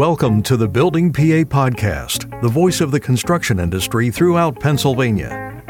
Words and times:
Welcome 0.00 0.42
to 0.44 0.56
the 0.56 0.66
Building 0.66 1.12
PA 1.12 1.44
Podcast, 1.44 2.40
the 2.40 2.48
voice 2.48 2.80
of 2.80 2.90
the 2.90 2.98
construction 2.98 3.60
industry 3.60 4.10
throughout 4.10 4.58
Pennsylvania. 4.58 5.62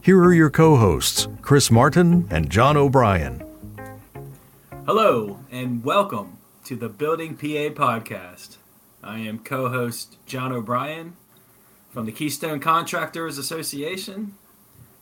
Here 0.00 0.18
are 0.18 0.32
your 0.32 0.48
co 0.48 0.76
hosts, 0.76 1.28
Chris 1.42 1.70
Martin 1.70 2.26
and 2.30 2.48
John 2.48 2.78
O'Brien. 2.78 3.44
Hello, 4.86 5.40
and 5.52 5.84
welcome 5.84 6.38
to 6.64 6.74
the 6.74 6.88
Building 6.88 7.36
PA 7.36 7.68
Podcast. 7.76 8.56
I 9.04 9.18
am 9.18 9.40
co 9.40 9.68
host 9.68 10.16
John 10.24 10.50
O'Brien 10.50 11.18
from 11.90 12.06
the 12.06 12.12
Keystone 12.12 12.60
Contractors 12.60 13.36
Association, 13.36 14.36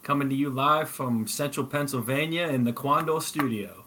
coming 0.02 0.28
to 0.30 0.34
you 0.34 0.50
live 0.50 0.90
from 0.90 1.28
central 1.28 1.64
Pennsylvania 1.64 2.48
in 2.48 2.64
the 2.64 2.72
Quandl 2.72 3.22
studio 3.22 3.84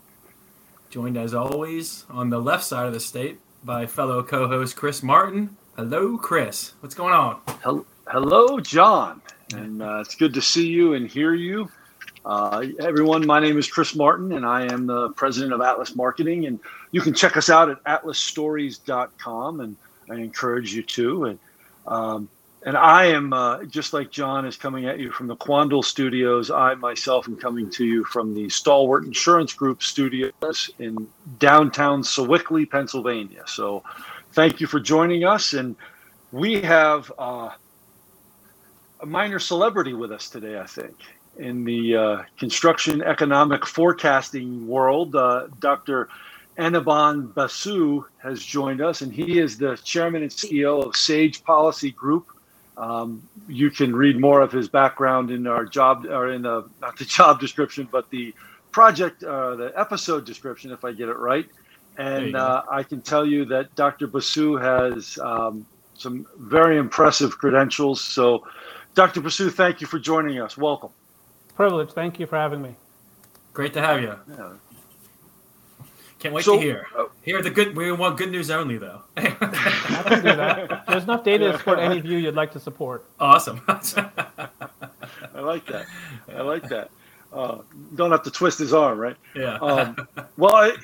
joined 0.89 1.17
as 1.17 1.33
always 1.33 2.05
on 2.09 2.29
the 2.29 2.39
left 2.39 2.63
side 2.63 2.87
of 2.87 2.93
the 2.93 2.99
state 2.99 3.37
by 3.63 3.85
fellow 3.85 4.23
co-host 4.23 4.75
Chris 4.75 5.03
Martin. 5.03 5.55
Hello, 5.75 6.17
Chris. 6.17 6.73
What's 6.79 6.95
going 6.95 7.13
on? 7.13 7.41
Hello, 8.07 8.59
John. 8.59 9.21
And 9.53 9.81
uh, 9.81 9.99
it's 9.99 10.15
good 10.15 10.33
to 10.33 10.41
see 10.41 10.67
you 10.67 10.93
and 10.93 11.09
hear 11.09 11.33
you. 11.33 11.69
Uh, 12.25 12.65
everyone, 12.79 13.25
my 13.25 13.39
name 13.39 13.57
is 13.57 13.69
Chris 13.69 13.95
Martin, 13.95 14.33
and 14.33 14.45
I 14.45 14.71
am 14.71 14.85
the 14.85 15.09
president 15.11 15.53
of 15.53 15.61
Atlas 15.61 15.95
Marketing. 15.95 16.45
And 16.45 16.59
you 16.91 17.01
can 17.01 17.13
check 17.13 17.37
us 17.37 17.49
out 17.49 17.69
at 17.69 17.83
atlasstories.com, 17.83 19.59
and 19.61 19.75
I 20.09 20.15
encourage 20.15 20.73
you 20.73 20.83
to. 20.83 21.25
And 21.25 21.39
um, 21.87 22.29
and 22.65 22.75
I 22.75 23.05
am 23.05 23.31
uh, 23.31 23.63
just 23.65 23.93
like 23.93 24.11
John 24.11 24.45
is 24.45 24.57
coming 24.57 24.85
at 24.85 24.99
you 24.99 25.11
from 25.11 25.27
the 25.27 25.35
Quandl 25.35 25.83
Studios. 25.83 26.51
I 26.51 26.75
myself 26.75 27.27
am 27.27 27.37
coming 27.37 27.69
to 27.71 27.85
you 27.85 28.03
from 28.03 28.33
the 28.33 28.49
Stalwart 28.49 29.05
Insurance 29.05 29.53
Group 29.53 29.81
studios 29.81 30.69
in 30.79 31.07
downtown 31.39 32.03
Sewickley, 32.03 32.69
Pennsylvania. 32.69 33.43
So, 33.45 33.83
thank 34.33 34.59
you 34.59 34.67
for 34.67 34.79
joining 34.79 35.23
us. 35.23 35.53
And 35.53 35.75
we 36.33 36.61
have 36.61 37.11
uh, 37.17 37.51
a 38.99 39.05
minor 39.05 39.39
celebrity 39.39 39.93
with 39.93 40.11
us 40.11 40.29
today, 40.29 40.59
I 40.59 40.65
think, 40.65 40.95
in 41.37 41.63
the 41.63 41.95
uh, 41.95 42.23
construction 42.37 43.01
economic 43.01 43.65
forecasting 43.65 44.67
world. 44.67 45.15
Uh, 45.15 45.47
Dr. 45.59 46.09
Anirban 46.57 47.33
Basu 47.33 48.03
has 48.17 48.43
joined 48.43 48.81
us, 48.81 48.99
and 48.99 49.13
he 49.13 49.39
is 49.39 49.57
the 49.57 49.77
chairman 49.77 50.23
and 50.23 50.31
CEO 50.31 50.85
of 50.85 50.97
Sage 50.97 51.41
Policy 51.45 51.91
Group 51.91 52.27
um, 52.79 53.27
you 53.47 53.69
can 53.69 53.93
read 53.93 54.19
more 54.19 54.41
of 54.41 54.51
his 54.51 54.69
background 54.69 55.31
in 55.31 55.47
our 55.47 55.65
job, 55.65 56.05
or 56.05 56.31
in 56.31 56.43
the 56.43 56.67
not 56.81 56.97
the 56.97 57.05
job 57.17 57.39
description, 57.39 57.87
but 57.91 58.09
the 58.09 58.33
project, 58.71 59.23
uh, 59.23 59.55
the 59.55 59.73
episode 59.75 60.25
description, 60.25 60.71
if 60.71 60.85
I 60.85 60.93
get 60.93 61.09
it 61.09 61.17
right. 61.17 61.47
And 61.97 62.37
uh, 62.37 62.63
I 62.71 62.83
can 62.83 63.01
tell 63.01 63.25
you 63.25 63.43
that 63.45 63.75
Dr. 63.75 64.07
Basu 64.07 64.55
has 64.55 65.19
um, 65.19 65.65
some 65.95 66.25
very 66.37 66.77
impressive 66.77 67.37
credentials. 67.37 67.99
So, 67.99 68.47
Dr. 68.95 69.19
Basu, 69.19 69.49
thank 69.49 69.81
you 69.81 69.87
for 69.87 69.99
joining 69.99 70.39
us. 70.39 70.57
Welcome. 70.57 70.91
Privilege. 71.55 71.91
Thank 71.91 72.17
you 72.17 72.25
for 72.25 72.37
having 72.37 72.61
me. 72.61 72.75
Great 73.51 73.73
to 73.73 73.81
have 73.81 74.01
you. 74.01 74.15
Yeah. 74.29 74.53
Can't 76.19 76.33
wait 76.33 76.43
so, 76.43 76.55
to 76.55 76.61
hear. 76.61 76.87
Uh, 76.97 77.05
hear 77.21 77.41
the 77.41 77.49
good. 77.49 77.75
We 77.77 77.91
want 77.93 78.17
good 78.17 78.29
news 78.29 78.51
only, 78.51 78.77
though. 78.77 79.01
I 79.17 79.23
can 79.23 80.21
do 80.21 80.35
that. 80.35 80.85
There's 80.87 81.03
enough 81.03 81.23
data 81.23 81.51
to 81.51 81.57
support 81.57 81.79
any 81.79 82.01
view 82.01 82.17
you'd 82.17 82.35
like 82.35 82.51
to 82.51 82.59
support. 82.59 83.05
Awesome. 83.21 83.61
I 83.67 85.39
like 85.39 85.65
that. 85.67 85.85
I 86.35 86.41
like 86.41 86.67
that. 86.67 86.91
Uh, 87.31 87.59
don't 87.95 88.11
have 88.11 88.23
to 88.23 88.31
twist 88.31 88.59
his 88.59 88.73
arm, 88.73 88.99
right? 88.99 89.15
Yeah. 89.33 89.55
Um, 89.59 89.95
well, 90.35 90.55
I, 90.55 90.75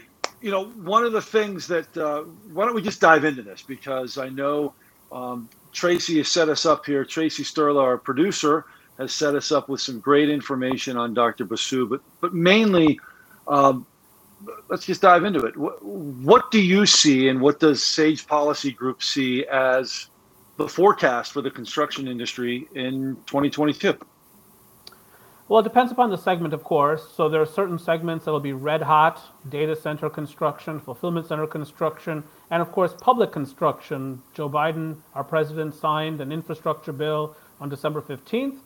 you 0.41 0.51
know, 0.51 0.65
one 0.65 1.03
of 1.03 1.11
the 1.11 1.21
things 1.21 1.67
that 1.67 1.97
uh, 1.97 2.21
why 2.53 2.65
don't 2.65 2.75
we 2.75 2.81
just 2.81 3.01
dive 3.01 3.25
into 3.25 3.41
this 3.41 3.61
because 3.61 4.17
I 4.17 4.29
know 4.29 4.73
um, 5.11 5.49
Tracy 5.73 6.17
has 6.19 6.29
set 6.29 6.47
us 6.47 6.65
up 6.65 6.85
here. 6.85 7.03
Tracy 7.03 7.43
Sterler, 7.43 7.83
our 7.83 7.97
producer, 7.97 8.65
has 8.97 9.13
set 9.13 9.35
us 9.35 9.51
up 9.51 9.67
with 9.67 9.81
some 9.81 9.99
great 9.99 10.29
information 10.29 10.95
on 10.95 11.13
Dr. 11.13 11.43
Basu, 11.43 11.87
but 11.89 11.99
but 12.21 12.33
mainly. 12.33 13.01
Um, 13.47 13.85
let's 14.69 14.85
just 14.85 15.01
dive 15.01 15.23
into 15.25 15.39
it. 15.39 15.55
What, 15.57 15.83
what 15.83 16.51
do 16.51 16.61
you 16.61 16.85
see, 16.85 17.27
and 17.29 17.41
what 17.41 17.59
does 17.59 17.83
Sage 17.83 18.27
Policy 18.27 18.71
Group 18.71 19.03
see 19.03 19.45
as 19.45 20.07
the 20.57 20.67
forecast 20.67 21.31
for 21.33 21.41
the 21.41 21.51
construction 21.51 22.07
industry 22.07 22.67
in 22.75 23.17
2022? 23.27 23.97
Well, 25.47 25.59
it 25.59 25.63
depends 25.63 25.91
upon 25.91 26.09
the 26.09 26.17
segment, 26.17 26.55
of 26.55 26.63
course. 26.63 27.07
So 27.15 27.29
there 27.29 27.39
are 27.39 27.45
certain 27.45 27.77
segments 27.77 28.25
that 28.25 28.31
will 28.31 28.39
be 28.39 28.53
red 28.53 28.81
hot 28.81 29.21
data 29.49 29.75
center 29.75 30.09
construction, 30.09 30.79
fulfillment 30.79 31.27
center 31.27 31.45
construction, 31.45 32.23
and 32.49 32.63
of 32.63 32.71
course, 32.71 32.95
public 32.99 33.31
construction. 33.31 34.23
Joe 34.33 34.49
Biden, 34.49 34.97
our 35.13 35.23
president, 35.23 35.75
signed 35.75 36.19
an 36.19 36.31
infrastructure 36.31 36.91
bill 36.91 37.35
on 37.59 37.69
December 37.69 38.01
15th. 38.01 38.57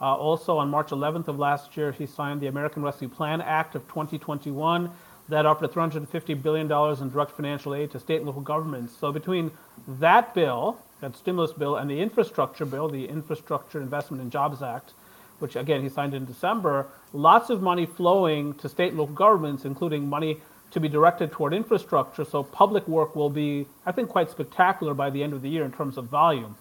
Uh, 0.00 0.14
also, 0.14 0.58
on 0.58 0.70
March 0.70 0.90
11th 0.90 1.26
of 1.26 1.40
last 1.40 1.76
year, 1.76 1.90
he 1.90 2.06
signed 2.06 2.40
the 2.40 2.46
American 2.46 2.84
Rescue 2.84 3.08
Plan 3.08 3.40
Act 3.40 3.74
of 3.74 3.82
2021 3.88 4.88
that 5.28 5.46
offered 5.46 5.70
$350 5.70 6.42
billion 6.42 6.70
in 7.02 7.10
direct 7.10 7.32
financial 7.32 7.74
aid 7.74 7.90
to 7.90 8.00
state 8.00 8.16
and 8.16 8.26
local 8.26 8.40
governments. 8.42 8.94
So 8.98 9.12
between 9.12 9.50
that 9.86 10.34
bill, 10.34 10.78
that 11.00 11.16
stimulus 11.16 11.52
bill, 11.52 11.76
and 11.76 11.90
the 11.90 12.00
infrastructure 12.00 12.64
bill, 12.64 12.88
the 12.88 13.06
Infrastructure 13.06 13.80
Investment 13.80 14.22
and 14.22 14.32
Jobs 14.32 14.62
Act, 14.62 14.92
which 15.38 15.54
again 15.54 15.82
he 15.82 15.88
signed 15.88 16.14
in 16.14 16.24
December, 16.24 16.86
lots 17.12 17.50
of 17.50 17.62
money 17.62 17.86
flowing 17.86 18.54
to 18.54 18.68
state 18.68 18.90
and 18.90 18.98
local 18.98 19.14
governments, 19.14 19.64
including 19.64 20.08
money 20.08 20.38
to 20.70 20.80
be 20.80 20.88
directed 20.88 21.32
toward 21.32 21.54
infrastructure. 21.54 22.24
So 22.24 22.42
public 22.42 22.86
work 22.88 23.16
will 23.16 23.30
be, 23.30 23.66
I 23.86 23.92
think, 23.92 24.08
quite 24.08 24.30
spectacular 24.30 24.94
by 24.94 25.10
the 25.10 25.22
end 25.22 25.32
of 25.32 25.42
the 25.42 25.48
year 25.48 25.64
in 25.64 25.72
terms 25.72 25.96
of 25.96 26.06
volume. 26.06 26.56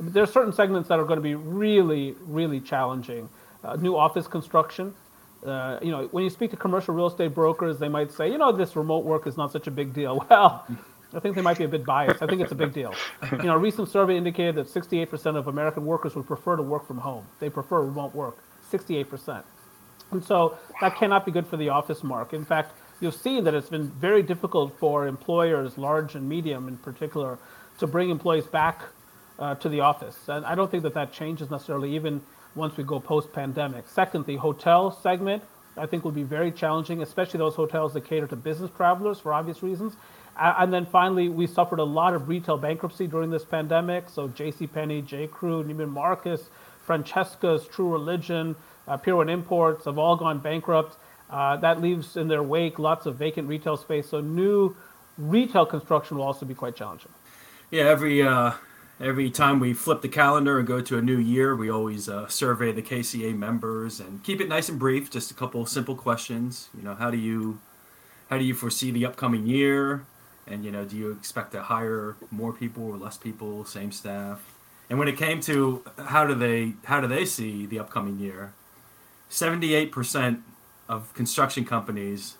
There 0.00 0.22
are 0.22 0.26
certain 0.26 0.52
segments 0.52 0.88
that 0.88 0.98
are 0.98 1.04
going 1.04 1.18
to 1.18 1.22
be 1.22 1.36
really, 1.36 2.16
really 2.26 2.60
challenging. 2.60 3.28
Uh, 3.62 3.76
new 3.76 3.96
office 3.96 4.26
construction, 4.26 4.92
uh, 5.44 5.78
you 5.82 5.90
know, 5.90 6.08
when 6.10 6.24
you 6.24 6.30
speak 6.30 6.50
to 6.50 6.56
commercial 6.56 6.94
real 6.94 7.06
estate 7.06 7.34
brokers, 7.34 7.78
they 7.78 7.88
might 7.88 8.10
say, 8.10 8.30
you 8.30 8.38
know, 8.38 8.52
this 8.52 8.76
remote 8.76 9.04
work 9.04 9.26
is 9.26 9.36
not 9.36 9.52
such 9.52 9.66
a 9.66 9.70
big 9.70 9.92
deal. 9.92 10.26
Well, 10.34 10.66
I 11.14 11.20
think 11.20 11.36
they 11.36 11.42
might 11.42 11.58
be 11.58 11.64
a 11.64 11.68
bit 11.68 11.84
biased. 11.84 12.22
I 12.22 12.26
think 12.26 12.40
it's 12.40 12.50
a 12.50 12.56
big 12.56 12.72
deal. 12.72 12.92
You 13.30 13.44
know, 13.44 13.54
a 13.54 13.58
recent 13.58 13.88
survey 13.88 14.16
indicated 14.16 14.56
that 14.56 14.66
68% 14.66 15.36
of 15.36 15.46
American 15.46 15.86
workers 15.86 16.16
would 16.16 16.26
prefer 16.26 16.56
to 16.56 16.62
work 16.62 16.88
from 16.88 16.98
home. 16.98 17.24
They 17.38 17.48
prefer 17.48 17.82
remote 17.82 18.12
work, 18.16 18.38
68%. 18.72 19.44
And 20.10 20.24
so 20.24 20.58
that 20.80 20.96
cannot 20.96 21.24
be 21.24 21.30
good 21.30 21.46
for 21.46 21.56
the 21.56 21.68
office 21.68 22.02
market. 22.02 22.34
In 22.34 22.44
fact, 22.44 22.72
you've 23.00 23.14
seen 23.14 23.44
that 23.44 23.54
it's 23.54 23.68
been 23.68 23.88
very 23.90 24.24
difficult 24.24 24.76
for 24.80 25.06
employers, 25.06 25.78
large 25.78 26.16
and 26.16 26.28
medium 26.28 26.66
in 26.66 26.78
particular, 26.78 27.38
to 27.78 27.86
bring 27.86 28.10
employees 28.10 28.46
back 28.46 28.82
uh, 29.38 29.54
to 29.56 29.68
the 29.68 29.80
office. 29.80 30.16
And 30.28 30.44
I 30.44 30.56
don't 30.56 30.70
think 30.70 30.82
that 30.82 30.94
that 30.94 31.12
changes 31.12 31.48
necessarily 31.48 31.94
even 31.94 32.22
once 32.54 32.76
we 32.76 32.84
go 32.84 33.00
post-pandemic. 33.00 33.88
Second, 33.88 34.26
the 34.26 34.36
hotel 34.36 34.90
segment 34.90 35.42
I 35.76 35.86
think 35.86 36.04
will 36.04 36.12
be 36.12 36.22
very 36.22 36.52
challenging, 36.52 37.02
especially 37.02 37.38
those 37.38 37.54
hotels 37.54 37.94
that 37.94 38.04
cater 38.04 38.26
to 38.28 38.36
business 38.36 38.70
travelers 38.76 39.18
for 39.18 39.34
obvious 39.34 39.62
reasons. 39.62 39.96
And 40.36 40.72
then 40.72 40.86
finally, 40.86 41.28
we 41.28 41.46
suffered 41.46 41.78
a 41.78 41.84
lot 41.84 42.14
of 42.14 42.28
retail 42.28 42.56
bankruptcy 42.56 43.06
during 43.06 43.30
this 43.30 43.44
pandemic. 43.44 44.08
So 44.08 44.28
J.C. 44.28 44.68
J. 45.06 45.28
Crew, 45.28 45.62
Neiman 45.62 45.90
Marcus, 45.90 46.50
Francesca's, 46.86 47.66
True 47.68 47.90
Religion, 47.90 48.56
uh, 48.86 48.96
Pier 48.96 49.16
One 49.16 49.28
Imports 49.28 49.84
have 49.84 49.98
all 49.98 50.16
gone 50.16 50.38
bankrupt. 50.40 50.96
Uh, 51.30 51.56
that 51.56 51.80
leaves 51.80 52.16
in 52.16 52.28
their 52.28 52.42
wake 52.42 52.78
lots 52.78 53.06
of 53.06 53.16
vacant 53.16 53.48
retail 53.48 53.76
space. 53.76 54.08
So 54.08 54.20
new 54.20 54.76
retail 55.16 55.66
construction 55.66 56.16
will 56.16 56.24
also 56.24 56.46
be 56.46 56.54
quite 56.54 56.76
challenging. 56.76 57.12
Yeah, 57.70 57.84
every 57.84 58.22
uh, 58.22 58.52
every 59.00 59.30
time 59.30 59.60
we 59.60 59.72
flip 59.72 60.02
the 60.02 60.08
calendar 60.08 60.58
and 60.58 60.66
go 60.66 60.80
to 60.80 60.98
a 60.98 61.02
new 61.02 61.18
year, 61.18 61.54
we 61.56 61.70
always 61.70 62.08
uh, 62.08 62.28
survey 62.28 62.72
the 62.72 62.82
KCA 62.82 63.36
members 63.36 64.00
and 64.00 64.22
keep 64.22 64.40
it 64.40 64.48
nice 64.48 64.68
and 64.68 64.78
brief. 64.78 65.10
Just 65.10 65.30
a 65.30 65.34
couple 65.34 65.64
simple 65.66 65.96
questions. 65.96 66.68
You 66.76 66.82
know, 66.82 66.94
how 66.94 67.10
do 67.10 67.18
you 67.18 67.60
how 68.30 68.38
do 68.38 68.44
you 68.44 68.54
foresee 68.54 68.90
the 68.90 69.06
upcoming 69.06 69.46
year? 69.46 70.06
And 70.46 70.64
you 70.64 70.70
know, 70.70 70.84
do 70.84 70.96
you 70.96 71.10
expect 71.10 71.52
to 71.52 71.62
hire 71.62 72.16
more 72.30 72.52
people 72.52 72.84
or 72.84 72.96
less 72.96 73.16
people, 73.16 73.64
same 73.64 73.92
staff? 73.92 74.54
And 74.90 74.98
when 74.98 75.08
it 75.08 75.16
came 75.16 75.40
to 75.42 75.84
how 75.98 76.26
do 76.26 76.34
they 76.34 76.74
how 76.84 77.00
do 77.00 77.06
they 77.06 77.24
see 77.24 77.66
the 77.66 77.78
upcoming 77.78 78.18
year? 78.18 78.52
Seventy 79.28 79.74
eight 79.74 79.90
percent 79.90 80.40
of 80.88 81.12
construction 81.14 81.64
companies 81.64 82.36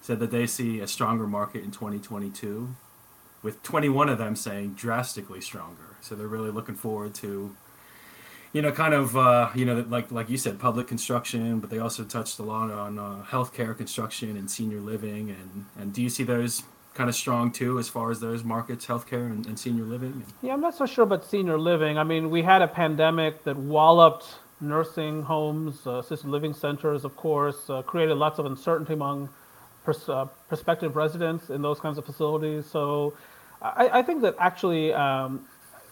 said 0.00 0.20
that 0.20 0.30
they 0.30 0.46
see 0.46 0.78
a 0.78 0.86
stronger 0.86 1.26
market 1.26 1.64
in 1.64 1.72
2022 1.72 2.76
with 3.42 3.62
21 3.62 4.08
of 4.08 4.18
them 4.18 4.36
saying 4.36 4.74
drastically 4.74 5.40
stronger. 5.40 5.96
So 6.00 6.14
they're 6.14 6.26
really 6.26 6.50
looking 6.50 6.74
forward 6.74 7.14
to, 7.16 7.54
you 8.52 8.62
know, 8.62 8.72
kind 8.72 8.94
of, 8.94 9.16
uh, 9.16 9.50
you 9.54 9.64
know, 9.64 9.84
like 9.88 10.10
like 10.10 10.28
you 10.28 10.36
said, 10.36 10.58
public 10.58 10.86
construction, 10.86 11.60
but 11.60 11.70
they 11.70 11.78
also 11.78 12.04
touched 12.04 12.38
a 12.38 12.42
lot 12.42 12.70
on 12.70 12.98
uh, 12.98 13.24
healthcare 13.28 13.76
construction 13.76 14.36
and 14.36 14.50
senior 14.50 14.80
living. 14.80 15.30
And, 15.30 15.66
and 15.78 15.92
do 15.92 16.02
you 16.02 16.08
see 16.08 16.24
those 16.24 16.62
kind 16.94 17.08
of 17.08 17.14
strong 17.14 17.52
too 17.52 17.78
as 17.78 17.88
far 17.88 18.10
as 18.10 18.18
those 18.20 18.42
markets, 18.42 18.86
healthcare 18.86 19.26
and, 19.26 19.46
and 19.46 19.58
senior 19.58 19.84
living? 19.84 20.24
Yeah, 20.42 20.54
I'm 20.54 20.60
not 20.60 20.74
so 20.74 20.86
sure 20.86 21.04
about 21.04 21.24
senior 21.24 21.58
living. 21.58 21.98
I 21.98 22.04
mean, 22.04 22.30
we 22.30 22.42
had 22.42 22.62
a 22.62 22.68
pandemic 22.68 23.44
that 23.44 23.56
walloped 23.56 24.26
nursing 24.60 25.22
homes, 25.22 25.86
uh, 25.86 25.98
assisted 25.98 26.28
living 26.28 26.52
centers, 26.52 27.04
of 27.04 27.14
course, 27.16 27.70
uh, 27.70 27.82
created 27.82 28.16
lots 28.16 28.38
of 28.38 28.46
uncertainty 28.46 28.94
among 28.94 29.28
uh, 30.08 30.26
prospective 30.48 30.96
residents 30.96 31.48
in 31.48 31.62
those 31.62 31.80
kinds 31.80 31.96
of 31.96 32.04
facilities. 32.04 32.66
So 32.66 33.14
I, 33.60 33.98
I 33.98 34.02
think 34.02 34.22
that 34.22 34.36
actually, 34.38 34.92
um, 34.92 35.46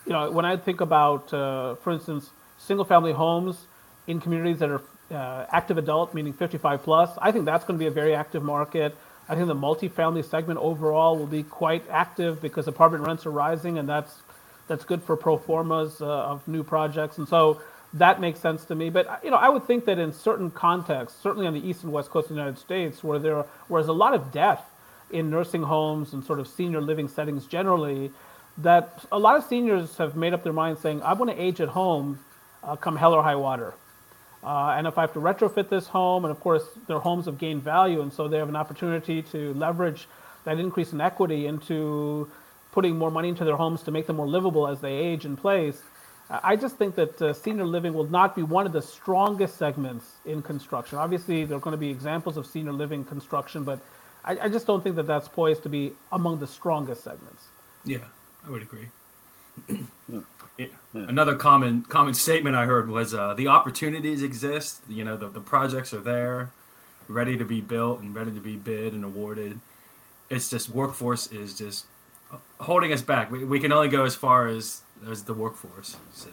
you 0.07 0.13
know, 0.13 0.31
when 0.31 0.45
I 0.45 0.57
think 0.57 0.81
about, 0.81 1.33
uh, 1.33 1.75
for 1.77 1.93
instance, 1.93 2.31
single-family 2.59 3.13
homes 3.13 3.67
in 4.07 4.21
communities 4.21 4.59
that 4.61 4.71
are 4.71 4.83
uh, 5.11 5.47
active 5.51 5.79
adult, 5.79 6.15
meaning 6.15 6.33
55 6.33 6.83
plus, 6.83 7.11
I 7.21 7.33
think 7.33 7.45
that's 7.45 7.65
going 7.65 7.79
to 7.79 7.83
be 7.83 7.89
a 7.89 7.93
very 7.93 8.15
active 8.15 8.43
market. 8.43 8.97
I 9.29 9.35
think 9.35 9.49
the 9.49 9.55
multifamily 9.55 10.25
segment 10.25 10.61
overall 10.61 11.17
will 11.17 11.27
be 11.27 11.43
quite 11.43 11.85
active 11.91 12.41
because 12.41 12.69
apartment 12.69 13.05
rents 13.05 13.27
are 13.27 13.31
rising, 13.31 13.79
and 13.79 13.89
that's 13.89 14.15
that's 14.69 14.85
good 14.85 15.03
for 15.03 15.17
pro 15.17 15.37
formas 15.37 16.01
uh, 16.01 16.07
of 16.07 16.47
new 16.47 16.63
projects. 16.63 17.19
And 17.19 17.29
so 17.29 17.61
that 17.95 18.21
makes 18.21 18.41
sense 18.41 18.65
to 18.67 18.75
me. 18.75 18.91
But 18.91 19.21
you 19.25 19.31
know, 19.31 19.37
I 19.37 19.49
would 19.49 19.67
think 19.67 19.85
that 19.87 19.99
in 19.99 20.13
certain 20.13 20.51
contexts, 20.51 21.21
certainly 21.21 21.47
on 21.47 21.55
the 21.55 21.69
east 21.69 21.83
and 21.83 21.93
west 21.93 22.11
coast 22.11 22.31
of 22.31 22.37
the 22.37 22.41
United 22.41 22.59
States, 22.61 23.03
where 23.03 23.19
there 23.19 23.45
where 23.69 23.83
there's 23.83 23.89
a 23.89 23.93
lot 23.93 24.15
of 24.15 24.31
death 24.31 24.63
in 25.11 25.31
nursing 25.31 25.63
homes 25.63 26.13
and 26.13 26.25
sort 26.25 26.39
of 26.41 26.49
senior 26.49 26.81
living 26.81 27.09
settings 27.09 27.47
generally, 27.47 28.11
that 28.59 29.05
a 29.13 29.19
lot 29.19 29.37
of 29.37 29.45
seniors 29.45 29.97
have 29.99 30.17
made 30.17 30.33
up 30.33 30.43
their 30.43 30.53
mind 30.53 30.79
saying, 30.79 31.03
"I 31.03 31.13
want 31.13 31.31
to 31.31 31.41
age 31.41 31.61
at 31.61 31.69
home, 31.69 32.19
uh, 32.65 32.77
come 32.77 32.97
hell 32.97 33.15
or 33.15 33.23
high 33.23 33.37
water." 33.37 33.75
Uh, 34.43 34.75
and 34.77 34.87
if 34.87 34.97
I 34.99 35.01
have 35.03 35.13
to 35.15 35.21
retrofit 35.21 35.69
this 35.69 35.89
home, 35.89 36.25
and 36.25 36.31
of 36.31 36.41
course 36.41 36.65
their 36.87 37.01
homes 37.01 37.27
have 37.27 37.39
gained 37.39 37.63
value, 37.63 38.01
and 38.01 38.13
so 38.13 38.29
they 38.29 38.39
have 38.39 38.49
an 38.49 38.57
opportunity 38.57 39.23
to 39.23 39.55
leverage 39.55 40.09
that 40.45 40.59
increase 40.59 40.93
in 40.93 41.01
equity 41.01 41.47
into 41.47 42.29
putting 42.73 42.97
more 42.97 43.11
money 43.11 43.29
into 43.29 43.45
their 43.45 43.57
homes 43.57 43.83
to 43.83 43.91
make 43.91 44.07
them 44.07 44.17
more 44.17 44.29
livable 44.29 44.69
as 44.69 44.81
they 44.81 44.93
age 44.93 45.25
in 45.25 45.37
place. 45.37 45.83
I 46.29 46.57
just 46.57 46.77
think 46.77 46.97
that 46.97 47.23
uh, 47.23 47.33
senior 47.33 47.65
living 47.65 47.95
will 47.95 48.11
not 48.11 48.35
be 48.35 48.43
one 48.43 48.67
of 48.67 48.73
the 48.73 48.83
strongest 48.83 49.57
segments 49.57 50.05
in 50.25 50.43
construction. 50.43 50.99
Obviously, 50.99 51.45
there 51.45 51.57
are 51.57 51.61
going 51.61 51.73
to 51.73 51.79
be 51.79 51.91
examples 51.91 52.37
of 52.37 52.47
senior 52.47 52.73
living 52.73 53.05
construction, 53.05 53.65
but 53.65 53.79
I, 54.27 54.39
I 54.43 54.49
just 54.49 54.67
don't 54.67 54.83
think 54.83 54.97
that 54.97 55.07
that's 55.07 55.29
poised 55.29 55.63
to 55.63 55.69
be 55.69 55.93
among 56.11 56.41
the 56.41 56.47
strongest 56.47 57.05
segments. 57.05 57.45
Yeah, 57.85 57.99
I 58.47 58.51
would 58.51 58.63
agree. 58.63 58.89
yeah. 60.59 60.67
Another 60.93 61.35
common 61.35 61.83
common 61.83 62.15
statement 62.15 62.57
I 62.57 62.65
heard 62.65 62.89
was 62.89 63.15
uh, 63.15 63.35
the 63.35 63.49
opportunities 63.49 64.23
exist. 64.23 64.83
You 64.89 65.05
know, 65.05 65.17
the, 65.17 65.29
the 65.29 65.41
projects 65.41 65.95
are 65.95 66.01
there, 66.01 66.51
ready 67.09 67.37
to 67.37 67.45
be 67.45 67.61
built 67.61 68.01
and 68.01 68.15
ready 68.15 68.33
to 68.33 68.41
be 68.41 68.57
bid 68.57 68.93
and 68.93 69.05
awarded. 69.05 69.61
It's 70.29 70.51
just 70.51 70.71
workforce 70.71 71.31
is 71.31 71.57
just 71.57 71.87
holding 72.59 72.93
us 72.93 73.03
back. 73.03 73.31
We, 73.31 73.45
we 73.45 73.61
can 73.61 73.73
only 73.73 73.89
go 73.89 74.05
as 74.05 74.15
far 74.15 74.49
as 74.49 74.83
as 75.09 75.25
the 75.25 75.35
workforce. 75.35 75.97
So, 76.13 76.31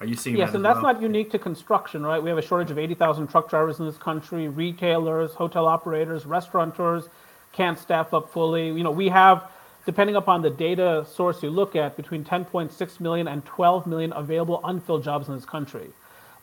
are 0.00 0.06
you 0.06 0.16
seeing 0.16 0.36
that? 0.36 0.40
yes, 0.40 0.50
that? 0.50 0.56
and 0.56 0.64
that's 0.64 0.82
well? 0.82 0.94
not 0.94 1.02
unique 1.02 1.30
to 1.30 1.38
construction, 1.38 2.04
right? 2.04 2.22
We 2.22 2.30
have 2.30 2.38
a 2.38 2.42
shortage 2.42 2.70
of 2.70 2.78
80,000 2.78 3.28
truck 3.28 3.48
drivers 3.48 3.78
in 3.78 3.86
this 3.86 3.96
country, 3.96 4.48
retailers, 4.48 5.34
hotel 5.34 5.66
operators, 5.66 6.26
restaurateurs 6.26 7.08
can't 7.56 7.78
staff 7.78 8.12
up 8.12 8.30
fully. 8.30 8.66
You 8.66 8.84
know, 8.84 8.90
we 8.90 9.08
have, 9.08 9.44
depending 9.84 10.16
upon 10.16 10.42
the 10.42 10.50
data 10.50 11.06
source 11.14 11.42
you 11.42 11.50
look 11.50 11.74
at, 11.74 11.96
between 11.96 12.24
10.6 12.24 13.00
million 13.00 13.28
and 13.28 13.44
12 13.44 13.86
million 13.86 14.12
available 14.14 14.60
unfilled 14.64 15.04
jobs 15.04 15.28
in 15.28 15.34
this 15.34 15.44
country. 15.44 15.88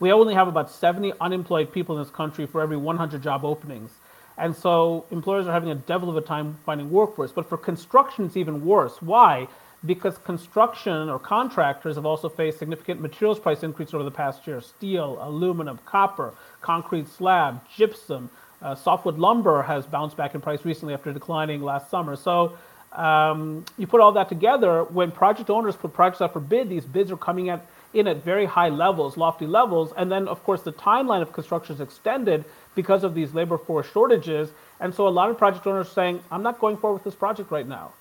We 0.00 0.12
only 0.12 0.34
have 0.34 0.48
about 0.48 0.70
70 0.70 1.12
unemployed 1.20 1.72
people 1.72 1.96
in 1.96 2.02
this 2.02 2.12
country 2.12 2.46
for 2.46 2.60
every 2.60 2.76
100 2.76 3.22
job 3.22 3.44
openings. 3.44 3.90
And 4.36 4.56
so 4.56 5.06
employers 5.12 5.46
are 5.46 5.52
having 5.52 5.70
a 5.70 5.76
devil 5.76 6.10
of 6.10 6.16
a 6.16 6.20
time 6.20 6.58
finding 6.66 6.90
workforce. 6.90 7.30
But 7.30 7.48
for 7.48 7.56
construction, 7.56 8.26
it's 8.26 8.36
even 8.36 8.64
worse. 8.64 9.00
Why? 9.00 9.46
because 9.86 10.16
construction 10.18 11.08
or 11.08 11.18
contractors 11.18 11.96
have 11.96 12.06
also 12.06 12.28
faced 12.28 12.58
significant 12.58 13.00
materials 13.00 13.38
price 13.38 13.62
increase 13.62 13.92
over 13.92 14.04
the 14.04 14.10
past 14.10 14.46
year. 14.46 14.60
Steel, 14.60 15.18
aluminum, 15.20 15.78
copper, 15.84 16.32
concrete 16.60 17.08
slab, 17.08 17.60
gypsum, 17.76 18.30
uh, 18.62 18.74
softwood 18.74 19.18
lumber 19.18 19.62
has 19.62 19.86
bounced 19.86 20.16
back 20.16 20.34
in 20.34 20.40
price 20.40 20.64
recently 20.64 20.94
after 20.94 21.12
declining 21.12 21.62
last 21.62 21.90
summer. 21.90 22.16
So 22.16 22.56
um, 22.92 23.64
you 23.76 23.86
put 23.86 24.00
all 24.00 24.12
that 24.12 24.28
together, 24.28 24.84
when 24.84 25.10
project 25.10 25.50
owners 25.50 25.76
put 25.76 25.92
projects 25.92 26.20
out 26.20 26.32
for 26.32 26.40
bid, 26.40 26.68
these 26.68 26.84
bids 26.84 27.10
are 27.10 27.16
coming 27.16 27.48
at, 27.48 27.66
in 27.92 28.06
at 28.06 28.24
very 28.24 28.46
high 28.46 28.68
levels, 28.68 29.16
lofty 29.16 29.46
levels. 29.46 29.92
And 29.96 30.10
then, 30.10 30.28
of 30.28 30.42
course, 30.44 30.62
the 30.62 30.72
timeline 30.72 31.22
of 31.22 31.32
construction 31.32 31.74
is 31.74 31.80
extended 31.80 32.44
because 32.74 33.04
of 33.04 33.14
these 33.14 33.34
labor 33.34 33.58
force 33.58 33.86
shortages. 33.90 34.50
And 34.80 34.94
so 34.94 35.08
a 35.08 35.10
lot 35.10 35.30
of 35.30 35.38
project 35.38 35.66
owners 35.66 35.88
are 35.88 35.90
saying, 35.90 36.22
I'm 36.30 36.42
not 36.42 36.60
going 36.60 36.76
forward 36.76 36.94
with 36.94 37.04
this 37.04 37.14
project 37.14 37.50
right 37.50 37.66
now. 37.66 37.92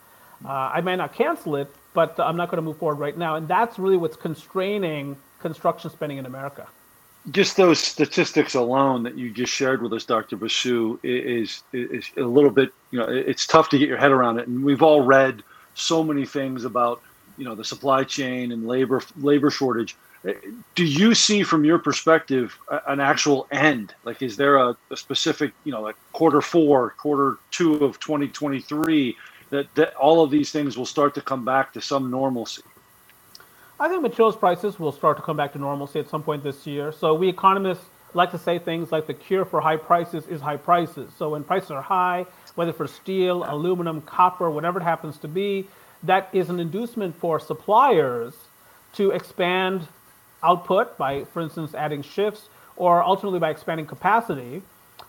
Uh, 0.45 0.49
I 0.49 0.81
may 0.81 0.95
not 0.95 1.13
cancel 1.13 1.55
it, 1.55 1.73
but 1.93 2.19
I'm 2.19 2.35
not 2.35 2.49
going 2.49 2.57
to 2.57 2.63
move 2.63 2.77
forward 2.77 2.99
right 2.99 3.17
now. 3.17 3.35
And 3.35 3.47
that's 3.47 3.79
really 3.79 3.97
what's 3.97 4.15
constraining 4.17 5.15
construction 5.39 5.89
spending 5.89 6.17
in 6.17 6.25
America. 6.25 6.67
Just 7.31 7.55
those 7.55 7.79
statistics 7.79 8.53
alone 8.53 9.03
that 9.03 9.17
you 9.17 9.31
just 9.31 9.51
shared 9.51 9.81
with 9.81 9.93
us, 9.93 10.03
Dr. 10.03 10.35
Basu, 10.35 10.99
is, 11.03 11.63
is 11.71 12.05
a 12.17 12.21
little 12.21 12.49
bit, 12.49 12.73
you 12.91 12.99
know, 12.99 13.05
it's 13.07 13.47
tough 13.47 13.69
to 13.69 13.77
get 13.77 13.87
your 13.87 13.97
head 13.97 14.11
around 14.11 14.39
it. 14.39 14.47
And 14.47 14.63
we've 14.63 14.81
all 14.83 15.01
read 15.01 15.41
so 15.73 16.03
many 16.03 16.25
things 16.25 16.65
about, 16.65 17.01
you 17.37 17.45
know, 17.45 17.55
the 17.55 17.63
supply 17.63 18.03
chain 18.03 18.51
and 18.51 18.67
labor 18.67 19.01
labor 19.17 19.49
shortage. 19.49 19.95
Do 20.75 20.85
you 20.85 21.15
see, 21.15 21.43
from 21.43 21.65
your 21.65 21.79
perspective, 21.79 22.57
an 22.87 22.99
actual 22.99 23.47
end? 23.51 23.93
Like, 24.03 24.21
is 24.21 24.37
there 24.37 24.57
a, 24.57 24.75
a 24.91 24.97
specific, 24.97 25.53
you 25.63 25.71
know, 25.71 25.81
like 25.81 25.95
quarter 26.11 26.41
four, 26.41 26.91
quarter 26.97 27.37
two 27.51 27.85
of 27.85 27.99
2023? 27.99 29.15
that, 29.53 29.73
that 29.75 29.95
all 29.95 30.23
of 30.23 30.31
these 30.31 30.51
things 30.51 30.77
will 30.77 30.85
start 30.85 31.13
to 31.15 31.21
come 31.21 31.45
back 31.45 31.73
to 31.73 31.81
some 31.81 32.09
normalcy? 32.09 32.63
I 33.83 33.89
think 33.89 34.01
materials 34.01 34.37
prices 34.37 34.79
will 34.79 34.93
start 34.93 35.17
to 35.17 35.23
come 35.23 35.35
back 35.35 35.51
to 35.51 35.59
normalcy 35.59 35.99
at 35.99 36.07
some 36.07 36.23
point 36.23 36.41
this 36.41 36.65
year. 36.65 36.93
So 36.93 37.15
we 37.15 37.27
economists 37.27 37.83
like 38.13 38.31
to 38.31 38.37
say 38.37 38.57
things 38.57 38.93
like 38.93 39.07
the 39.07 39.13
cure 39.13 39.43
for 39.43 39.59
high 39.59 39.75
prices 39.75 40.25
is 40.27 40.39
high 40.39 40.55
prices. 40.55 41.11
So 41.17 41.31
when 41.31 41.43
prices 41.43 41.69
are 41.71 41.81
high, 41.81 42.25
whether 42.55 42.71
for 42.71 42.87
steel, 42.87 43.43
aluminum, 43.45 44.01
copper, 44.03 44.49
whatever 44.49 44.79
it 44.79 44.83
happens 44.83 45.17
to 45.17 45.27
be, 45.27 45.67
that 46.03 46.29
is 46.31 46.49
an 46.49 46.61
inducement 46.61 47.17
for 47.17 47.41
suppliers 47.41 48.33
to 48.93 49.11
expand 49.11 49.85
output 50.41 50.97
by, 50.97 51.25
for 51.25 51.41
instance, 51.41 51.75
adding 51.75 52.03
shifts 52.03 52.47
or 52.77 53.03
ultimately 53.03 53.39
by 53.39 53.49
expanding 53.49 53.85
capacity. 53.85 54.61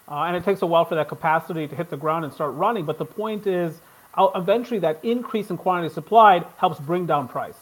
Uh, 0.08 0.24
and 0.24 0.36
it 0.36 0.42
takes 0.42 0.62
a 0.62 0.66
while 0.66 0.84
for 0.84 0.96
that 0.96 1.06
capacity 1.06 1.68
to 1.68 1.76
hit 1.76 1.90
the 1.90 1.96
ground 1.96 2.24
and 2.24 2.34
start 2.34 2.52
running. 2.54 2.84
But 2.84 2.98
the 2.98 3.06
point 3.06 3.46
is, 3.46 3.78
eventually 4.18 4.80
that 4.80 4.98
increase 5.04 5.48
in 5.50 5.58
quantity 5.58 5.94
supplied 5.94 6.44
helps 6.56 6.80
bring 6.80 7.06
down 7.06 7.28
price. 7.28 7.54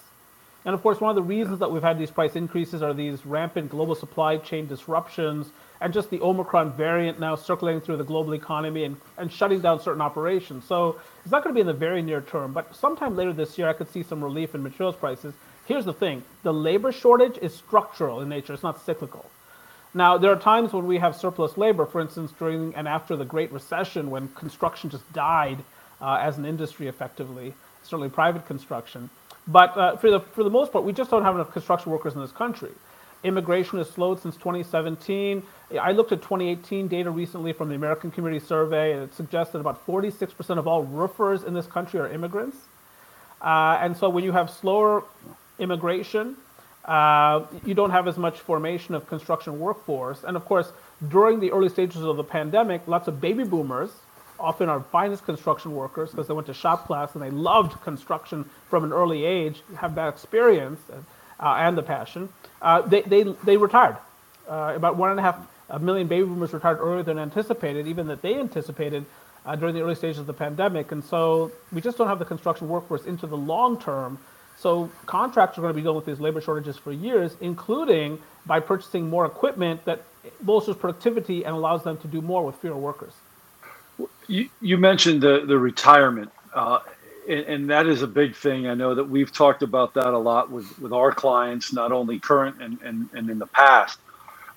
And 0.64 0.74
of 0.74 0.82
course, 0.82 1.00
one 1.00 1.10
of 1.10 1.16
the 1.16 1.22
reasons 1.22 1.58
that 1.58 1.70
we've 1.70 1.82
had 1.82 1.98
these 1.98 2.10
price 2.10 2.36
increases 2.36 2.82
are 2.82 2.94
these 2.94 3.26
rampant 3.26 3.70
global 3.70 3.94
supply 3.94 4.36
chain 4.36 4.66
disruptions 4.66 5.50
and 5.80 5.92
just 5.92 6.10
the 6.10 6.20
Omicron 6.20 6.72
variant 6.72 7.18
now 7.18 7.34
circulating 7.34 7.80
through 7.80 7.96
the 7.96 8.04
global 8.04 8.34
economy 8.34 8.84
and, 8.84 8.96
and 9.18 9.32
shutting 9.32 9.60
down 9.60 9.80
certain 9.80 10.00
operations. 10.00 10.64
So 10.64 11.00
it's 11.24 11.32
not 11.32 11.42
going 11.42 11.52
to 11.52 11.56
be 11.56 11.60
in 11.60 11.66
the 11.66 11.72
very 11.72 12.00
near 12.00 12.20
term, 12.20 12.52
but 12.52 12.74
sometime 12.76 13.16
later 13.16 13.32
this 13.32 13.58
year, 13.58 13.68
I 13.68 13.72
could 13.72 13.90
see 13.90 14.04
some 14.04 14.22
relief 14.22 14.54
in 14.54 14.62
materials 14.62 14.94
prices. 14.94 15.34
Here's 15.66 15.84
the 15.84 15.92
thing 15.92 16.22
the 16.44 16.54
labor 16.54 16.92
shortage 16.92 17.38
is 17.38 17.54
structural 17.54 18.20
in 18.20 18.28
nature, 18.28 18.54
it's 18.54 18.62
not 18.62 18.84
cyclical. 18.84 19.28
Now, 19.94 20.16
there 20.16 20.32
are 20.32 20.38
times 20.38 20.72
when 20.72 20.86
we 20.86 20.98
have 20.98 21.16
surplus 21.16 21.58
labor, 21.58 21.84
for 21.84 22.00
instance, 22.00 22.32
during 22.38 22.74
and 22.76 22.88
after 22.88 23.14
the 23.14 23.26
Great 23.26 23.52
Recession 23.52 24.10
when 24.10 24.28
construction 24.28 24.88
just 24.88 25.12
died 25.12 25.58
uh, 26.00 26.14
as 26.14 26.38
an 26.38 26.46
industry 26.46 26.86
effectively, 26.86 27.52
certainly 27.82 28.08
private 28.08 28.46
construction. 28.46 29.10
But 29.46 29.76
uh, 29.76 29.96
for, 29.96 30.10
the, 30.10 30.20
for 30.20 30.44
the 30.44 30.50
most 30.50 30.72
part, 30.72 30.84
we 30.84 30.92
just 30.92 31.10
don't 31.10 31.24
have 31.24 31.34
enough 31.34 31.52
construction 31.52 31.90
workers 31.90 32.14
in 32.14 32.20
this 32.20 32.32
country. 32.32 32.70
Immigration 33.24 33.78
has 33.78 33.88
slowed 33.88 34.20
since 34.20 34.36
2017. 34.36 35.42
I 35.80 35.92
looked 35.92 36.12
at 36.12 36.22
2018 36.22 36.88
data 36.88 37.10
recently 37.10 37.52
from 37.52 37.68
the 37.68 37.74
American 37.74 38.10
Community 38.10 38.44
Survey, 38.44 38.92
and 38.92 39.02
it 39.02 39.14
suggests 39.14 39.52
that 39.52 39.60
about 39.60 39.84
46% 39.86 40.58
of 40.58 40.66
all 40.66 40.82
roofers 40.82 41.44
in 41.44 41.54
this 41.54 41.66
country 41.66 42.00
are 42.00 42.08
immigrants. 42.08 42.56
Uh, 43.40 43.78
and 43.80 43.96
so 43.96 44.08
when 44.08 44.24
you 44.24 44.32
have 44.32 44.50
slower 44.50 45.04
immigration, 45.58 46.36
uh, 46.84 47.44
you 47.64 47.74
don't 47.74 47.90
have 47.90 48.08
as 48.08 48.16
much 48.16 48.40
formation 48.40 48.94
of 48.94 49.06
construction 49.08 49.60
workforce. 49.60 50.24
And 50.24 50.36
of 50.36 50.44
course, 50.44 50.72
during 51.08 51.38
the 51.38 51.52
early 51.52 51.68
stages 51.68 52.02
of 52.02 52.16
the 52.16 52.24
pandemic, 52.24 52.86
lots 52.88 53.06
of 53.06 53.20
baby 53.20 53.44
boomers 53.44 53.90
often 54.42 54.68
our 54.68 54.80
finest 54.80 55.24
construction 55.24 55.74
workers 55.74 56.10
because 56.10 56.26
they 56.26 56.34
went 56.34 56.46
to 56.48 56.54
shop 56.54 56.86
class 56.86 57.14
and 57.14 57.22
they 57.22 57.30
loved 57.30 57.80
construction 57.82 58.44
from 58.68 58.84
an 58.84 58.92
early 58.92 59.24
age, 59.24 59.62
have 59.76 59.94
that 59.94 60.08
experience 60.08 60.80
uh, 60.90 61.54
and 61.54 61.78
the 61.78 61.82
passion. 61.82 62.28
Uh, 62.60 62.82
they, 62.82 63.02
they, 63.02 63.22
they 63.22 63.56
retired. 63.56 63.96
Uh, 64.48 64.72
about 64.74 64.96
one 64.96 65.10
and 65.10 65.20
a 65.20 65.22
half 65.22 65.38
million 65.80 66.06
baby 66.06 66.26
boomers 66.26 66.52
retired 66.52 66.78
earlier 66.80 67.02
than 67.02 67.18
anticipated, 67.18 67.86
even 67.86 68.06
that 68.08 68.20
they 68.20 68.34
anticipated 68.34 69.04
uh, 69.46 69.56
during 69.56 69.74
the 69.74 69.80
early 69.80 69.94
stages 69.94 70.18
of 70.18 70.26
the 70.26 70.32
pandemic. 70.32 70.92
And 70.92 71.02
so 71.04 71.50
we 71.72 71.80
just 71.80 71.96
don't 71.98 72.08
have 72.08 72.18
the 72.18 72.24
construction 72.24 72.68
workforce 72.68 73.04
into 73.04 73.26
the 73.26 73.36
long 73.36 73.80
term. 73.80 74.18
So 74.58 74.90
contractors 75.06 75.58
are 75.58 75.62
going 75.62 75.72
to 75.72 75.76
be 75.76 75.82
dealing 75.82 75.96
with 75.96 76.06
these 76.06 76.20
labor 76.20 76.40
shortages 76.40 76.76
for 76.76 76.92
years, 76.92 77.36
including 77.40 78.20
by 78.46 78.60
purchasing 78.60 79.08
more 79.08 79.26
equipment 79.26 79.84
that 79.84 80.02
bolsters 80.40 80.76
productivity 80.76 81.44
and 81.44 81.54
allows 81.54 81.82
them 81.82 81.96
to 81.98 82.08
do 82.08 82.20
more 82.20 82.44
with 82.44 82.56
fewer 82.56 82.76
workers. 82.76 83.12
You, 84.32 84.48
you 84.62 84.78
mentioned 84.78 85.20
the 85.20 85.44
the 85.46 85.58
retirement, 85.58 86.32
uh, 86.54 86.78
and, 87.28 87.40
and, 87.40 87.70
that 87.70 87.86
is 87.86 88.00
a 88.00 88.06
big 88.06 88.34
thing. 88.34 88.66
I 88.66 88.72
know 88.72 88.94
that 88.94 89.04
we've 89.04 89.30
talked 89.30 89.62
about 89.62 89.92
that 89.92 90.06
a 90.06 90.18
lot 90.18 90.50
with, 90.50 90.78
with 90.78 90.90
our 90.90 91.12
clients, 91.12 91.70
not 91.70 91.92
only 91.92 92.18
current 92.18 92.62
and, 92.62 92.80
and, 92.80 93.10
and 93.12 93.28
in 93.28 93.38
the 93.38 93.46
past. 93.46 93.98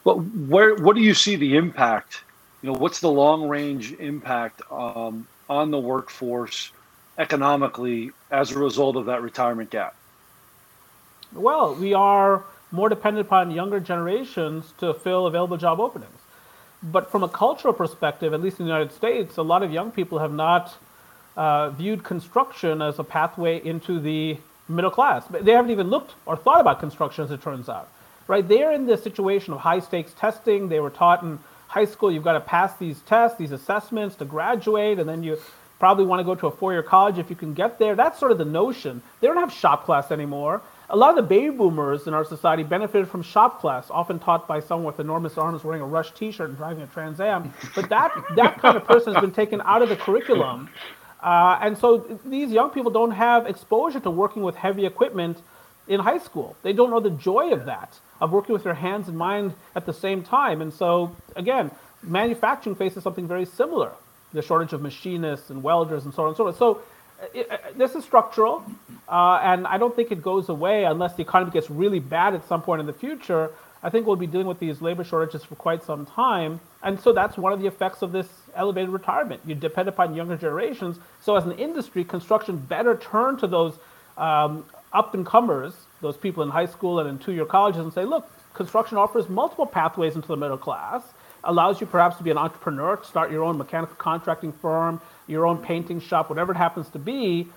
But 0.05 0.15
where 0.15 0.75
what 0.75 0.95
do 0.95 1.01
you 1.01 1.13
see 1.13 1.35
the 1.35 1.57
impact? 1.57 2.23
You 2.61 2.71
know, 2.71 2.79
what's 2.79 3.01
the 3.01 3.11
long 3.11 3.49
range 3.49 3.91
impact 3.93 4.61
um, 4.71 5.27
on 5.49 5.71
the 5.71 5.79
workforce 5.79 6.71
economically 7.17 8.11
as 8.31 8.51
a 8.51 8.59
result 8.59 8.95
of 8.95 9.07
that 9.07 9.21
retirement 9.21 9.71
gap? 9.71 9.93
Well, 11.33 11.75
we 11.75 11.93
are 11.93 12.45
more 12.71 12.87
dependent 12.87 13.27
upon 13.27 13.51
younger 13.51 13.81
generations 13.81 14.73
to 14.77 14.93
fill 14.93 15.27
available 15.27 15.57
job 15.57 15.81
openings. 15.81 16.24
But 16.91 17.11
from 17.11 17.23
a 17.23 17.27
cultural 17.27 17.73
perspective, 17.73 18.33
at 18.33 18.41
least 18.41 18.59
in 18.59 18.65
the 18.65 18.71
United 18.71 18.93
States, 18.93 19.37
a 19.37 19.41
lot 19.41 19.63
of 19.63 19.71
young 19.71 19.91
people 19.91 20.19
have 20.19 20.31
not 20.31 20.77
uh, 21.35 21.71
viewed 21.71 22.03
construction 22.03 22.81
as 22.81 22.99
a 22.99 23.03
pathway 23.03 23.65
into 23.65 23.99
the 23.99 24.37
middle 24.67 24.91
class. 24.91 25.25
They 25.29 25.51
haven't 25.51 25.71
even 25.71 25.89
looked 25.89 26.13
or 26.25 26.35
thought 26.35 26.61
about 26.61 26.79
construction, 26.79 27.23
as 27.23 27.31
it 27.31 27.41
turns 27.41 27.69
out. 27.69 27.89
Right? 28.27 28.47
They're 28.47 28.71
in 28.71 28.85
the 28.85 28.97
situation 28.97 29.53
of 29.53 29.59
high 29.59 29.79
stakes 29.79 30.13
testing. 30.13 30.69
They 30.69 30.79
were 30.79 30.89
taught 30.89 31.23
in 31.23 31.39
high 31.67 31.85
school 31.85 32.11
you've 32.11 32.23
got 32.23 32.33
to 32.33 32.39
pass 32.39 32.75
these 32.77 32.99
tests, 33.01 33.37
these 33.37 33.51
assessments 33.51 34.15
to 34.17 34.25
graduate, 34.25 34.99
and 34.99 35.07
then 35.07 35.23
you 35.23 35.37
probably 35.79 36.05
want 36.05 36.19
to 36.19 36.23
go 36.23 36.35
to 36.35 36.47
a 36.47 36.51
four 36.51 36.71
year 36.71 36.83
college 36.83 37.17
if 37.17 37.29
you 37.29 37.35
can 37.35 37.53
get 37.53 37.79
there. 37.79 37.95
That's 37.95 38.19
sort 38.19 38.31
of 38.31 38.37
the 38.37 38.45
notion. 38.45 39.01
They 39.19 39.27
don't 39.27 39.37
have 39.37 39.51
shop 39.51 39.85
class 39.85 40.11
anymore. 40.11 40.61
A 40.87 40.95
lot 40.95 41.09
of 41.09 41.15
the 41.15 41.23
baby 41.23 41.49
boomers 41.49 42.05
in 42.05 42.13
our 42.13 42.23
society 42.23 42.61
benefited 42.61 43.07
from 43.09 43.23
shop 43.23 43.59
class, 43.59 43.87
often 43.89 44.19
taught 44.19 44.47
by 44.47 44.59
someone 44.59 44.85
with 44.85 44.99
enormous 44.99 45.35
arms 45.35 45.63
wearing 45.63 45.81
a 45.81 45.85
Rush 45.85 46.11
T-shirt 46.11 46.49
and 46.49 46.57
driving 46.57 46.83
a 46.83 46.87
Trans 46.87 47.19
Am. 47.19 47.51
But 47.73 47.89
that 47.89 48.11
that 48.35 48.59
kind 48.59 48.77
of 48.77 48.85
person 48.85 49.13
has 49.13 49.21
been 49.21 49.31
taken 49.31 49.61
out 49.61 49.81
of 49.81 49.89
the 49.89 49.95
curriculum, 49.95 50.69
uh, 51.23 51.57
and 51.59 51.75
so 51.75 52.19
these 52.23 52.51
young 52.51 52.69
people 52.69 52.91
don't 52.91 53.11
have 53.11 53.47
exposure 53.47 53.99
to 53.99 54.11
working 54.11 54.43
with 54.43 54.55
heavy 54.55 54.85
equipment 54.85 55.41
in 55.87 55.99
high 55.99 56.19
school. 56.19 56.55
They 56.61 56.73
don't 56.73 56.91
know 56.91 56.99
the 56.99 57.09
joy 57.09 57.51
of 57.51 57.65
that, 57.65 57.97
of 58.21 58.31
working 58.31 58.53
with 58.53 58.63
their 58.63 58.75
hands 58.75 59.07
and 59.07 59.17
mind 59.17 59.55
at 59.75 59.87
the 59.87 59.93
same 59.93 60.21
time. 60.21 60.61
And 60.61 60.71
so 60.71 61.15
again, 61.35 61.71
manufacturing 62.03 62.75
faces 62.75 63.01
something 63.01 63.27
very 63.27 63.45
similar: 63.45 63.91
the 64.33 64.43
shortage 64.43 64.73
of 64.73 64.83
machinists 64.83 65.49
and 65.49 65.63
welders 65.63 66.05
and 66.05 66.13
so 66.13 66.23
on 66.23 66.27
and 66.29 66.37
so 66.37 66.43
forth. 66.43 66.57
So 66.57 66.81
this 67.75 67.95
is 67.95 68.03
structural, 68.03 68.63
uh, 69.07 69.39
and 69.43 69.67
I 69.67 69.77
don't 69.77 69.95
think 69.95 70.11
it 70.11 70.21
goes 70.21 70.49
away 70.49 70.85
unless 70.85 71.15
the 71.15 71.21
economy 71.21 71.51
gets 71.51 71.69
really 71.69 71.99
bad 71.99 72.33
at 72.33 72.47
some 72.47 72.61
point 72.61 72.81
in 72.81 72.87
the 72.87 72.93
future. 72.93 73.51
I 73.83 73.89
think 73.89 74.07
we'll 74.07 74.15
be 74.15 74.27
dealing 74.27 74.47
with 74.47 74.59
these 74.59 74.81
labor 74.81 75.03
shortages 75.03 75.43
for 75.43 75.55
quite 75.55 75.83
some 75.83 76.05
time, 76.05 76.59
and 76.81 76.99
so 76.99 77.13
that's 77.13 77.37
one 77.37 77.53
of 77.53 77.61
the 77.61 77.67
effects 77.67 78.01
of 78.01 78.11
this 78.11 78.27
elevated 78.55 78.89
retirement. 78.89 79.41
You 79.45 79.53
depend 79.55 79.89
upon 79.89 80.15
younger 80.15 80.37
generations. 80.37 80.97
So, 81.21 81.35
as 81.35 81.45
an 81.45 81.53
industry, 81.53 82.03
construction 82.03 82.57
better 82.57 82.97
turn 82.97 83.37
to 83.37 83.47
those 83.47 83.77
um, 84.17 84.65
up 84.91 85.13
and 85.13 85.25
comers, 85.25 85.73
those 86.01 86.17
people 86.17 86.41
in 86.41 86.49
high 86.49 86.65
school 86.65 86.99
and 86.99 87.09
in 87.09 87.19
two-year 87.19 87.45
colleges, 87.45 87.81
and 87.81 87.93
say, 87.93 88.05
look, 88.05 88.27
construction 88.53 88.97
offers 88.97 89.29
multiple 89.29 89.65
pathways 89.65 90.15
into 90.15 90.27
the 90.27 90.37
middle 90.37 90.57
class 90.57 91.03
allows 91.45 91.79
you 91.79 91.87
perhaps 91.87 92.17
to 92.17 92.23
be 92.23 92.31
an 92.31 92.37
entrepreneur, 92.37 92.99
start 93.03 93.31
your 93.31 93.43
own 93.43 93.57
mechanical 93.57 93.95
contracting 93.95 94.51
firm, 94.51 94.99
your 95.27 95.45
own 95.45 95.57
painting 95.57 95.99
shop, 95.99 96.29
whatever 96.29 96.51
it 96.51 96.57
happens 96.57 96.89
to 96.89 96.99
be, 96.99 97.47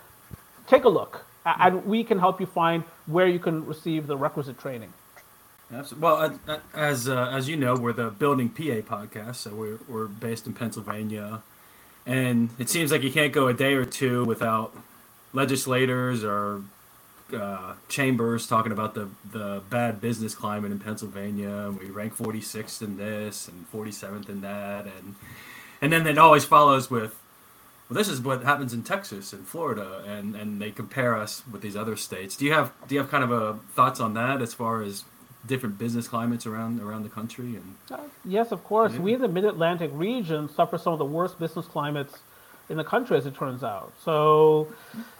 take 0.67 0.85
a 0.85 0.89
look. 0.89 1.25
And 1.45 1.87
we 1.87 2.05
can 2.05 2.19
help 2.19 2.41
you 2.41 2.47
find 2.47 2.85
where 3.07 3.27
you 3.27 3.39
can 3.39 3.65
receive 3.67 4.07
the 4.07 4.17
requisite 4.17 4.59
training. 4.59 4.93
Absolutely. 5.73 6.03
Well, 6.03 6.39
as 6.75 7.09
uh, 7.09 7.31
as 7.33 7.49
you 7.49 7.57
know, 7.57 7.75
we're 7.75 7.93
the 7.93 8.11
Building 8.11 8.49
PA 8.49 8.81
podcast, 8.81 9.37
so 9.37 9.55
we're 9.55 9.79
we're 9.87 10.07
based 10.07 10.47
in 10.47 10.55
Pennsylvania, 10.55 11.43
and 12.07 12.49
it 12.59 12.71
seems 12.71 12.91
like 12.91 13.03
you 13.03 13.13
can't 13.13 13.35
go 13.35 13.49
a 13.49 13.55
day 13.55 13.75
or 13.75 13.85
two 13.85 14.25
without 14.25 14.75
legislators 15.35 16.25
or 16.25 16.63
uh, 17.35 17.75
chambers 17.89 18.47
talking 18.47 18.73
about 18.73 18.95
the 18.95 19.11
the 19.31 19.61
bad 19.69 20.01
business 20.01 20.35
climate 20.35 20.73
in 20.73 20.79
Pennsylvania. 20.79 21.75
We 21.79 21.91
rank 21.91 22.17
46th 22.17 22.81
in 22.81 22.97
this 22.97 23.49
and 23.49 23.71
47th 23.71 24.31
in 24.31 24.41
that, 24.41 24.87
and 24.87 25.17
and 25.83 25.93
then 25.93 26.07
it 26.07 26.19
always 26.19 26.45
follows 26.47 26.91
with, 26.91 27.15
well, 27.89 27.97
this 27.97 28.09
is 28.09 28.21
what 28.21 28.43
happens 28.43 28.75
in 28.75 28.83
Texas 28.83 29.33
and 29.33 29.47
Florida, 29.47 30.05
and 30.07 30.35
and 30.35 30.61
they 30.61 30.71
compare 30.71 31.17
us 31.17 31.43
with 31.51 31.63
these 31.63 31.77
other 31.77 31.97
states. 31.97 32.37
Do 32.37 32.45
you 32.45 32.53
have 32.53 32.73
do 32.87 32.95
you 32.95 33.01
have 33.01 33.11
kind 33.11 33.25
of 33.25 33.31
a 33.31 33.55
thoughts 33.75 33.99
on 34.01 34.15
that 34.15 34.43
as 34.43 34.53
far 34.53 34.83
as 34.83 35.05
different 35.47 35.79
business 35.79 36.09
climates 36.09 36.47
around 36.47 36.81
around 36.81 37.05
the 37.05 37.09
country? 37.09 37.57
And 37.57 37.77
uh, 37.91 37.99
yes, 38.25 38.53
of 38.53 38.63
course, 38.65 38.93
yeah. 38.93 39.01
we 39.01 39.15
in 39.15 39.23
the 39.23 39.29
Mid 39.29 39.45
Atlantic 39.45 39.91
region 39.95 40.49
suffer 40.49 40.77
some 40.77 40.93
of 40.93 40.99
the 40.99 41.05
worst 41.05 41.39
business 41.39 41.67
climates 41.67 42.19
in 42.69 42.77
the 42.77 42.85
country, 42.85 43.17
as 43.17 43.25
it 43.25 43.35
turns 43.35 43.65
out. 43.65 43.93
So, 44.05 44.69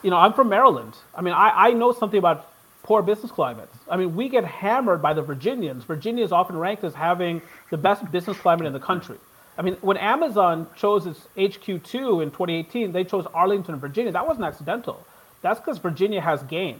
you 0.03 0.11
know, 0.11 0.17
I'm 0.17 0.33
from 0.33 0.49
Maryland. 0.49 0.93
I 1.15 1.21
mean, 1.21 1.33
I, 1.33 1.69
I 1.69 1.71
know 1.71 1.91
something 1.91 2.19
about 2.19 2.47
poor 2.83 3.01
business 3.01 3.31
climates. 3.31 3.75
I 3.89 3.97
mean, 3.97 4.15
we 4.15 4.29
get 4.29 4.45
hammered 4.45 5.01
by 5.01 5.13
the 5.13 5.23
Virginians. 5.23 5.83
Virginia 5.83 6.23
is 6.23 6.31
often 6.31 6.57
ranked 6.57 6.83
as 6.83 6.93
having 6.93 7.41
the 7.71 7.77
best 7.77 8.11
business 8.11 8.37
climate 8.37 8.67
in 8.67 8.73
the 8.73 8.79
country. 8.79 9.17
I 9.59 9.61
mean, 9.61 9.75
when 9.81 9.97
Amazon 9.97 10.67
chose 10.77 11.05
its 11.05 11.19
HQ2 11.37 12.23
in 12.23 12.31
2018, 12.31 12.93
they 12.93 13.03
chose 13.03 13.25
Arlington, 13.33 13.75
Virginia. 13.75 14.13
That 14.13 14.25
wasn't 14.25 14.45
accidental. 14.45 15.05
That's 15.41 15.59
because 15.59 15.79
Virginia 15.79 16.21
has 16.21 16.41
game. 16.43 16.79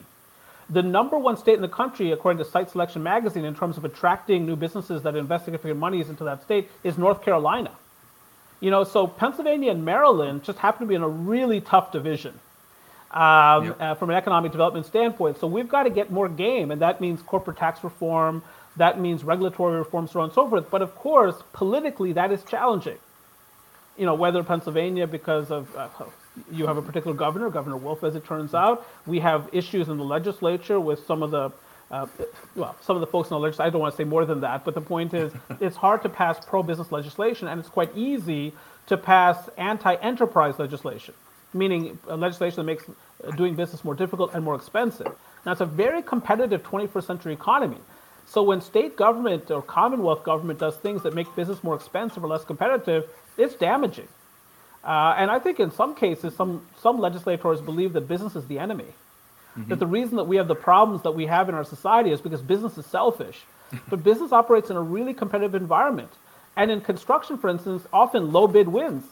The 0.70 0.82
number 0.82 1.18
one 1.18 1.36
state 1.36 1.56
in 1.56 1.62
the 1.62 1.68
country, 1.68 2.14
according 2.14 2.38
to 2.42 2.50
Site 2.50 2.70
Selection 2.70 3.04
Magazine, 3.04 3.44
in 3.44 3.54
terms 3.54 3.76
of 3.76 3.84
attracting 3.84 4.46
new 4.46 4.56
businesses 4.56 5.04
that 5.04 5.18
invest 5.18 5.44
significant 5.44 5.78
monies 5.78 6.10
into 6.10 6.24
that 6.24 6.42
state, 6.44 6.70
is 6.84 6.98
North 6.98 7.22
Carolina. 7.22 7.72
You 8.62 8.72
know, 8.72 8.86
so 8.86 9.08
Pennsylvania 9.08 9.72
and 9.72 9.84
Maryland 9.84 10.46
just 10.46 10.60
happen 10.60 10.82
to 10.82 10.86
be 10.88 10.96
in 10.96 11.02
a 11.02 11.10
really 11.10 11.60
tough 11.60 11.92
division 11.92 12.40
um, 13.12 13.66
yep. 13.66 13.82
uh, 13.82 13.96
from 13.96 14.10
an 14.10 14.16
economic 14.16 14.54
development 14.54 14.86
standpoint. 14.86 15.38
So 15.38 15.48
we've 15.48 15.68
got 15.68 15.84
to 15.84 15.90
get 15.90 16.12
more 16.12 16.30
game, 16.30 16.72
and 16.72 16.82
that 16.82 17.02
means 17.02 17.22
corporate 17.24 17.58
tax 17.58 17.84
reform, 17.84 18.42
that 18.80 19.00
means 19.00 19.24
regulatory 19.24 19.78
reform, 19.78 20.08
so 20.08 20.20
on 20.22 20.26
and 20.26 20.34
so 20.34 20.50
forth. 20.50 20.70
But 20.72 20.82
of 20.82 20.96
course, 20.96 21.36
politically, 21.54 22.14
that 22.14 22.32
is 22.32 22.44
challenging. 22.44 22.98
You 23.98 24.06
know, 24.06 24.16
whether 24.16 24.42
Pennsylvania, 24.44 25.06
because 25.06 25.52
of 25.52 25.76
uh, 25.76 25.90
you 26.52 26.66
have 26.68 26.78
a 26.78 26.82
particular 26.82 27.16
governor, 27.16 27.50
Governor 27.50 27.78
Wolf, 27.78 28.04
as 28.04 28.16
it 28.16 28.26
turns 28.26 28.54
out, 28.54 28.88
we 29.06 29.20
have 29.20 29.50
issues 29.52 29.90
in 29.90 29.98
the 29.98 30.04
legislature 30.04 30.80
with 30.80 31.06
some 31.06 31.22
of 31.22 31.32
the 31.32 31.52
uh, 31.92 32.06
well, 32.56 32.76
some 32.82 32.96
of 32.96 33.02
the 33.02 33.08
folks 33.08 33.30
in 33.30 33.36
the 33.36 33.40
legislature, 33.40 33.68
I 33.68 33.72
don't 33.72 33.82
want 33.82 33.94
to 33.94 33.98
say 33.98 34.04
more 34.04 34.24
than 34.24 34.42
that, 34.42 34.64
but 34.64 34.76
the 34.76 34.82
point 34.82 35.14
is 35.14 35.34
it's 35.60 35.76
hard 35.76 36.02
to 36.04 36.10
pass 36.10 36.44
pro 36.46 36.64
business 36.64 36.92
legislation, 36.92 37.48
and 37.48 37.60
it's 37.60 37.70
quite 37.70 37.96
easy 37.96 38.54
to 38.88 38.98
pass 38.98 39.50
anti 39.58 39.96
enterprise 39.96 40.58
legislation, 40.58 41.14
meaning 41.54 42.00
legislation 42.08 42.58
that 42.58 42.64
makes 42.64 42.86
uh, 42.88 43.32
doing 43.32 43.56
business 43.56 43.84
more 43.84 43.96
difficult 43.96 44.34
and 44.34 44.44
more 44.44 44.56
expensive. 44.56 45.14
Now, 45.46 45.52
it's 45.54 45.62
a 45.62 45.66
very 45.66 46.02
competitive 46.02 46.64
21st 46.64 47.04
century 47.06 47.34
economy. 47.34 47.78
So, 48.30 48.44
when 48.44 48.62
state 48.62 48.96
government 48.96 49.50
or 49.50 49.64
Commonwealth 49.64 50.24
government 50.24 50.60
does 50.60 50.76
things 50.78 51.02
that 51.02 51.16
make 51.16 51.36
business 51.36 51.64
more 51.64 51.76
expensive 51.76 52.24
or 52.24 52.28
less 52.28 52.46
competitive, 52.46 53.10
it's 53.38 53.56
damaging. 53.56 54.08
Uh, 54.84 55.16
and 55.18 55.32
I 55.32 55.40
think 55.40 55.60
in 55.60 55.72
some 55.72 55.96
cases, 55.96 56.36
some, 56.36 56.66
some 56.80 57.00
legislators 57.00 57.60
believe 57.60 57.94
that 57.94 58.08
business 58.08 58.36
is 58.36 58.46
the 58.46 58.60
enemy. 58.60 58.94
Mm-hmm. 59.58 59.70
That 59.70 59.80
the 59.80 59.88
reason 59.88 60.18
that 60.18 60.26
we 60.26 60.38
have 60.38 60.48
the 60.48 60.56
problems 60.56 61.02
that 61.04 61.12
we 61.12 61.26
have 61.26 61.50
in 61.50 61.56
our 61.56 61.64
society 61.64 62.12
is 62.12 62.22
because 62.22 62.42
business 62.42 62.78
is 62.78 62.86
selfish. 62.86 63.42
but 63.90 64.04
business 64.04 64.32
operates 64.32 64.70
in 64.70 64.78
a 64.78 64.82
really 64.82 65.16
competitive 65.16 65.56
environment. 65.56 66.12
And 66.56 66.70
in 66.70 66.82
construction, 66.82 67.38
for 67.40 67.50
instance, 67.50 67.88
often 67.92 68.32
low 68.32 68.48
bid 68.48 68.68
wins. 68.68 69.06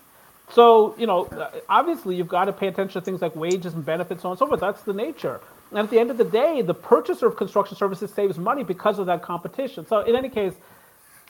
So, 0.51 0.95
you 0.97 1.07
know, 1.07 1.27
obviously 1.67 2.15
you've 2.15 2.27
got 2.27 2.45
to 2.45 2.53
pay 2.53 2.67
attention 2.67 3.01
to 3.01 3.05
things 3.05 3.21
like 3.21 3.36
wages 3.36 3.74
and 3.74 3.83
benefits, 3.83 4.21
so 4.21 4.29
on 4.29 4.33
and 4.33 4.39
so 4.39 4.47
forth. 4.47 4.59
That's 4.59 4.83
the 4.83 4.93
nature. 4.93 5.41
And 5.69 5.79
at 5.79 5.89
the 5.89 6.00
end 6.00 6.12
of 6.12 6.17
the 6.17 6.24
day, 6.24 6.62
the 6.62 6.74
purchaser 6.74 7.27
of 7.27 7.36
construction 7.36 7.77
services 7.77 8.12
saves 8.12 8.38
money 8.38 8.63
because 8.63 9.00
of 9.00 9.05
that 9.07 9.21
competition. 9.21 9.86
So, 9.86 10.01
in 10.01 10.15
any 10.15 10.29
case, 10.29 10.53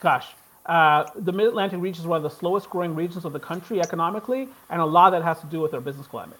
gosh, 0.00 0.26
uh, 0.66 1.08
the 1.16 1.32
Mid 1.32 1.48
Atlantic 1.48 1.80
region 1.80 2.02
is 2.02 2.06
one 2.06 2.18
of 2.18 2.22
the 2.22 2.30
slowest 2.30 2.70
growing 2.70 2.94
regions 2.94 3.24
of 3.24 3.32
the 3.32 3.40
country 3.40 3.80
economically, 3.80 4.48
and 4.70 4.80
a 4.80 4.84
lot 4.84 5.12
of 5.12 5.20
that 5.20 5.26
has 5.26 5.40
to 5.40 5.46
do 5.46 5.60
with 5.60 5.74
our 5.74 5.80
business 5.80 6.06
climate. 6.06 6.38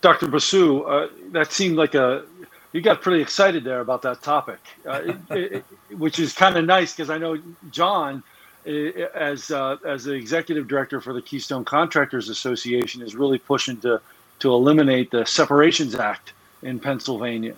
Dr. 0.00 0.26
Basu, 0.26 0.82
uh, 0.82 1.08
that 1.30 1.52
seemed 1.52 1.76
like 1.76 1.94
a 1.94 2.24
you 2.72 2.80
got 2.80 3.02
pretty 3.02 3.20
excited 3.20 3.64
there 3.64 3.80
about 3.80 4.00
that 4.02 4.22
topic, 4.22 4.58
uh, 4.86 5.02
it, 5.04 5.16
it, 5.30 5.64
which 5.98 6.18
is 6.18 6.32
kind 6.32 6.56
of 6.56 6.64
nice 6.64 6.92
because 6.94 7.10
I 7.10 7.18
know 7.18 7.38
John, 7.70 8.22
as 8.64 9.50
uh, 9.50 9.76
as 9.84 10.04
the 10.04 10.12
executive 10.12 10.68
director 10.68 11.00
for 11.00 11.12
the 11.12 11.22
Keystone 11.22 11.64
Contractors 11.64 12.30
Association, 12.30 13.02
is 13.02 13.14
really 13.14 13.38
pushing 13.38 13.78
to 13.80 14.00
to 14.40 14.52
eliminate 14.52 15.10
the 15.10 15.24
Separations 15.24 15.94
Act 15.94 16.32
in 16.62 16.78
Pennsylvania, 16.80 17.56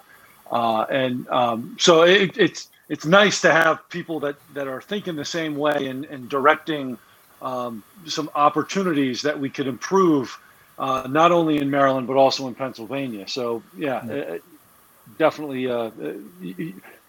uh, 0.50 0.86
and 0.90 1.28
um, 1.28 1.76
so 1.78 2.02
it, 2.02 2.36
it's 2.36 2.68
it's 2.88 3.06
nice 3.06 3.40
to 3.40 3.52
have 3.52 3.88
people 3.88 4.20
that 4.20 4.36
that 4.54 4.68
are 4.68 4.80
thinking 4.80 5.16
the 5.16 5.24
same 5.24 5.56
way 5.56 5.86
and, 5.86 6.04
and 6.06 6.28
directing 6.28 6.98
um, 7.42 7.82
some 8.06 8.30
opportunities 8.34 9.22
that 9.22 9.38
we 9.38 9.50
could 9.50 9.66
improve 9.66 10.38
uh, 10.78 11.06
not 11.08 11.32
only 11.32 11.58
in 11.58 11.70
Maryland 11.70 12.06
but 12.06 12.16
also 12.16 12.48
in 12.48 12.54
Pennsylvania. 12.54 13.26
So 13.28 13.62
yeah, 13.76 14.00
mm-hmm. 14.00 14.34
uh, 14.34 14.38
definitely 15.18 15.70
uh, 15.70 15.90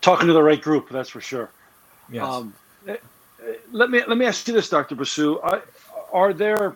talking 0.02 0.28
to 0.28 0.34
the 0.34 0.44
right 0.44 0.62
group. 0.62 0.90
That's 0.90 1.10
for 1.10 1.22
sure. 1.22 1.50
Yes. 2.12 2.24
Um, 2.24 2.54
uh, 2.88 2.96
let 3.72 3.90
me 3.90 4.02
let 4.08 4.18
me 4.18 4.26
ask 4.26 4.48
you 4.48 4.54
this, 4.54 4.70
Dr. 4.70 4.96
Basu. 4.96 5.40
Are, 5.40 5.64
are 6.14 6.34
there 6.34 6.76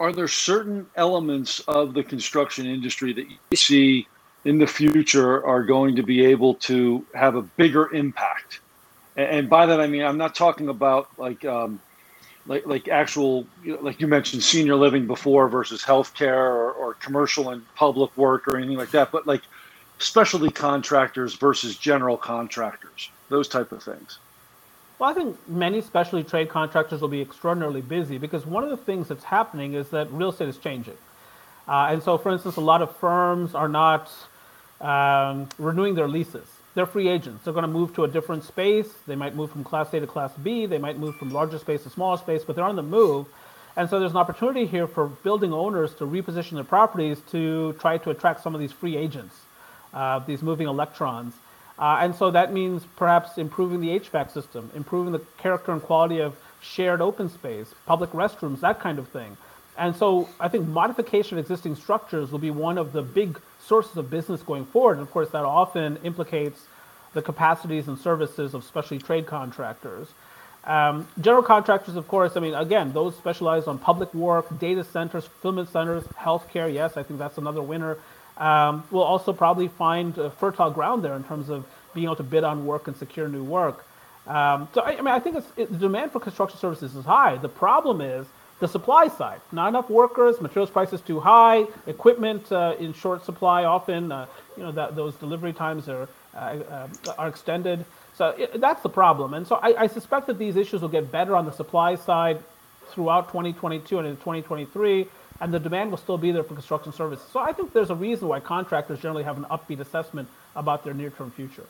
are 0.00 0.12
there 0.12 0.28
certain 0.28 0.86
elements 0.96 1.60
of 1.60 1.94
the 1.94 2.04
construction 2.04 2.66
industry 2.66 3.12
that 3.14 3.28
you 3.30 3.56
see 3.56 4.08
in 4.44 4.58
the 4.58 4.66
future 4.66 5.44
are 5.44 5.62
going 5.64 5.96
to 5.96 6.02
be 6.02 6.24
able 6.26 6.54
to 6.54 7.06
have 7.14 7.36
a 7.36 7.42
bigger 7.42 7.92
impact? 7.94 8.60
And, 9.16 9.28
by 9.48 9.66
that 9.66 9.80
I 9.80 9.86
mean 9.86 10.02
I'm 10.04 10.18
not 10.18 10.34
talking 10.34 10.68
about 10.68 11.08
like 11.18 11.44
um, 11.44 11.80
like 12.46 12.66
like 12.66 12.88
actual 12.88 13.46
like 13.80 14.00
you 14.00 14.06
mentioned 14.08 14.42
senior 14.42 14.76
living 14.76 15.06
before 15.06 15.48
versus 15.48 15.82
healthcare 15.82 16.36
or, 16.36 16.72
or 16.72 16.94
commercial 16.94 17.50
and 17.50 17.64
public 17.74 18.16
work 18.16 18.48
or 18.48 18.56
anything 18.56 18.76
like 18.76 18.90
that, 18.92 19.12
but 19.12 19.26
like 19.26 19.42
specialty 19.98 20.50
contractors 20.50 21.34
versus 21.34 21.76
general 21.76 22.18
contractors, 22.18 23.10
those 23.28 23.48
type 23.48 23.72
of 23.72 23.82
things. 23.82 24.18
Well, 24.98 25.10
I 25.10 25.12
think 25.12 25.36
many 25.46 25.82
specialty 25.82 26.26
trade 26.26 26.48
contractors 26.48 27.02
will 27.02 27.08
be 27.08 27.20
extraordinarily 27.20 27.82
busy 27.82 28.16
because 28.16 28.46
one 28.46 28.64
of 28.64 28.70
the 28.70 28.78
things 28.78 29.08
that's 29.08 29.24
happening 29.24 29.74
is 29.74 29.90
that 29.90 30.10
real 30.10 30.30
estate 30.30 30.48
is 30.48 30.56
changing. 30.56 30.96
Uh, 31.68 31.88
and 31.90 32.02
so, 32.02 32.16
for 32.16 32.32
instance, 32.32 32.56
a 32.56 32.62
lot 32.62 32.80
of 32.80 32.96
firms 32.96 33.54
are 33.54 33.68
not 33.68 34.10
um, 34.80 35.48
renewing 35.58 35.96
their 35.96 36.08
leases. 36.08 36.46
They're 36.74 36.86
free 36.86 37.08
agents. 37.08 37.44
They're 37.44 37.52
going 37.52 37.64
to 37.64 37.68
move 37.68 37.94
to 37.96 38.04
a 38.04 38.08
different 38.08 38.44
space. 38.44 38.90
They 39.06 39.16
might 39.16 39.34
move 39.34 39.50
from 39.50 39.64
Class 39.64 39.92
A 39.92 40.00
to 40.00 40.06
Class 40.06 40.32
B. 40.42 40.64
They 40.64 40.78
might 40.78 40.98
move 40.98 41.16
from 41.16 41.30
larger 41.30 41.58
space 41.58 41.82
to 41.82 41.90
smaller 41.90 42.16
space, 42.16 42.44
but 42.44 42.56
they're 42.56 42.64
on 42.64 42.76
the 42.76 42.82
move. 42.82 43.26
And 43.76 43.90
so 43.90 43.98
there's 44.00 44.12
an 44.12 44.16
opportunity 44.16 44.64
here 44.64 44.86
for 44.86 45.08
building 45.08 45.52
owners 45.52 45.94
to 45.96 46.04
reposition 46.04 46.52
their 46.52 46.64
properties 46.64 47.20
to 47.32 47.74
try 47.74 47.98
to 47.98 48.10
attract 48.10 48.42
some 48.42 48.54
of 48.54 48.60
these 48.60 48.72
free 48.72 48.96
agents, 48.96 49.34
uh, 49.92 50.20
these 50.20 50.42
moving 50.42 50.68
electrons. 50.68 51.34
Uh, 51.78 51.98
and 52.00 52.14
so 52.14 52.30
that 52.30 52.52
means 52.52 52.84
perhaps 52.96 53.36
improving 53.36 53.80
the 53.80 54.00
HVAC 54.00 54.32
system, 54.32 54.70
improving 54.74 55.12
the 55.12 55.20
character 55.38 55.72
and 55.72 55.82
quality 55.82 56.20
of 56.20 56.36
shared 56.62 57.00
open 57.00 57.28
space, 57.28 57.74
public 57.84 58.10
restrooms, 58.12 58.60
that 58.60 58.80
kind 58.80 58.98
of 58.98 59.08
thing. 59.08 59.36
And 59.78 59.94
so 59.94 60.28
I 60.40 60.48
think 60.48 60.66
modification 60.66 61.38
of 61.38 61.44
existing 61.44 61.76
structures 61.76 62.32
will 62.32 62.38
be 62.38 62.50
one 62.50 62.78
of 62.78 62.92
the 62.92 63.02
big 63.02 63.38
sources 63.60 63.96
of 63.96 64.10
business 64.10 64.42
going 64.42 64.64
forward. 64.66 64.94
And 64.94 65.02
of 65.02 65.10
course, 65.10 65.30
that 65.30 65.44
often 65.44 65.98
implicates 66.02 66.64
the 67.12 67.22
capacities 67.22 67.88
and 67.88 67.98
services 67.98 68.54
of 68.54 68.64
specialty 68.64 69.04
trade 69.04 69.26
contractors. 69.26 70.08
Um, 70.64 71.06
general 71.20 71.42
contractors, 71.42 71.94
of 71.94 72.08
course, 72.08 72.36
I 72.36 72.40
mean, 72.40 72.54
again, 72.54 72.92
those 72.92 73.14
specialize 73.16 73.66
on 73.66 73.78
public 73.78 74.12
work, 74.12 74.58
data 74.58 74.82
centers, 74.82 75.24
fulfillment 75.24 75.70
centers, 75.70 76.04
healthcare. 76.04 76.72
Yes, 76.72 76.96
I 76.96 77.02
think 77.02 77.18
that's 77.18 77.38
another 77.38 77.62
winner 77.62 77.98
um, 78.38 78.84
will 78.90 79.02
also 79.02 79.32
probably 79.32 79.68
find 79.68 80.14
fertile 80.38 80.70
ground 80.70 81.04
there 81.04 81.14
in 81.14 81.24
terms 81.24 81.48
of 81.48 81.64
being 81.94 82.04
able 82.04 82.16
to 82.16 82.22
bid 82.22 82.44
on 82.44 82.66
work 82.66 82.86
and 82.86 82.96
secure 82.96 83.28
new 83.28 83.42
work. 83.42 83.86
Um, 84.26 84.68
so, 84.74 84.82
I, 84.82 84.90
I, 84.90 84.96
mean, 84.96 85.08
I 85.08 85.20
think 85.20 85.36
it, 85.56 85.70
the 85.70 85.78
demand 85.78 86.12
for 86.12 86.20
construction 86.20 86.58
services 86.58 86.94
is 86.96 87.04
high. 87.04 87.36
The 87.36 87.48
problem 87.48 88.00
is 88.00 88.26
the 88.58 88.68
supply 88.68 89.08
side. 89.08 89.40
Not 89.52 89.68
enough 89.68 89.88
workers, 89.88 90.40
materials 90.40 90.70
prices 90.70 91.00
too 91.00 91.20
high, 91.20 91.66
equipment 91.86 92.50
uh, 92.50 92.74
in 92.78 92.92
short 92.92 93.24
supply. 93.24 93.64
Often, 93.64 94.12
uh, 94.12 94.26
you 94.56 94.64
know, 94.64 94.72
that 94.72 94.96
those 94.96 95.14
delivery 95.16 95.52
times 95.52 95.88
are 95.88 96.08
uh, 96.34 96.38
uh 96.38 96.88
are 97.18 97.28
extended. 97.28 97.84
So 98.16 98.28
it, 98.30 98.60
that's 98.60 98.82
the 98.82 98.88
problem. 98.88 99.34
And 99.34 99.46
so 99.46 99.56
I, 99.62 99.84
I 99.84 99.86
suspect 99.86 100.26
that 100.26 100.38
these 100.38 100.56
issues 100.56 100.80
will 100.80 100.88
get 100.88 101.12
better 101.12 101.36
on 101.36 101.44
the 101.44 101.52
supply 101.52 101.96
side 101.96 102.42
throughout 102.88 103.28
2022 103.28 103.98
and 103.98 104.08
into 104.08 104.20
2023 104.20 105.06
and 105.40 105.52
the 105.52 105.60
demand 105.60 105.90
will 105.90 105.98
still 105.98 106.18
be 106.18 106.30
there 106.32 106.42
for 106.42 106.54
construction 106.54 106.92
services. 106.92 107.26
So 107.32 107.40
I 107.40 107.52
think 107.52 107.72
there's 107.72 107.90
a 107.90 107.94
reason 107.94 108.28
why 108.28 108.40
contractors 108.40 109.00
generally 109.00 109.24
have 109.24 109.36
an 109.36 109.44
upbeat 109.44 109.80
assessment 109.80 110.28
about 110.54 110.84
their 110.84 110.94
near-term 110.94 111.30
future. 111.30 111.66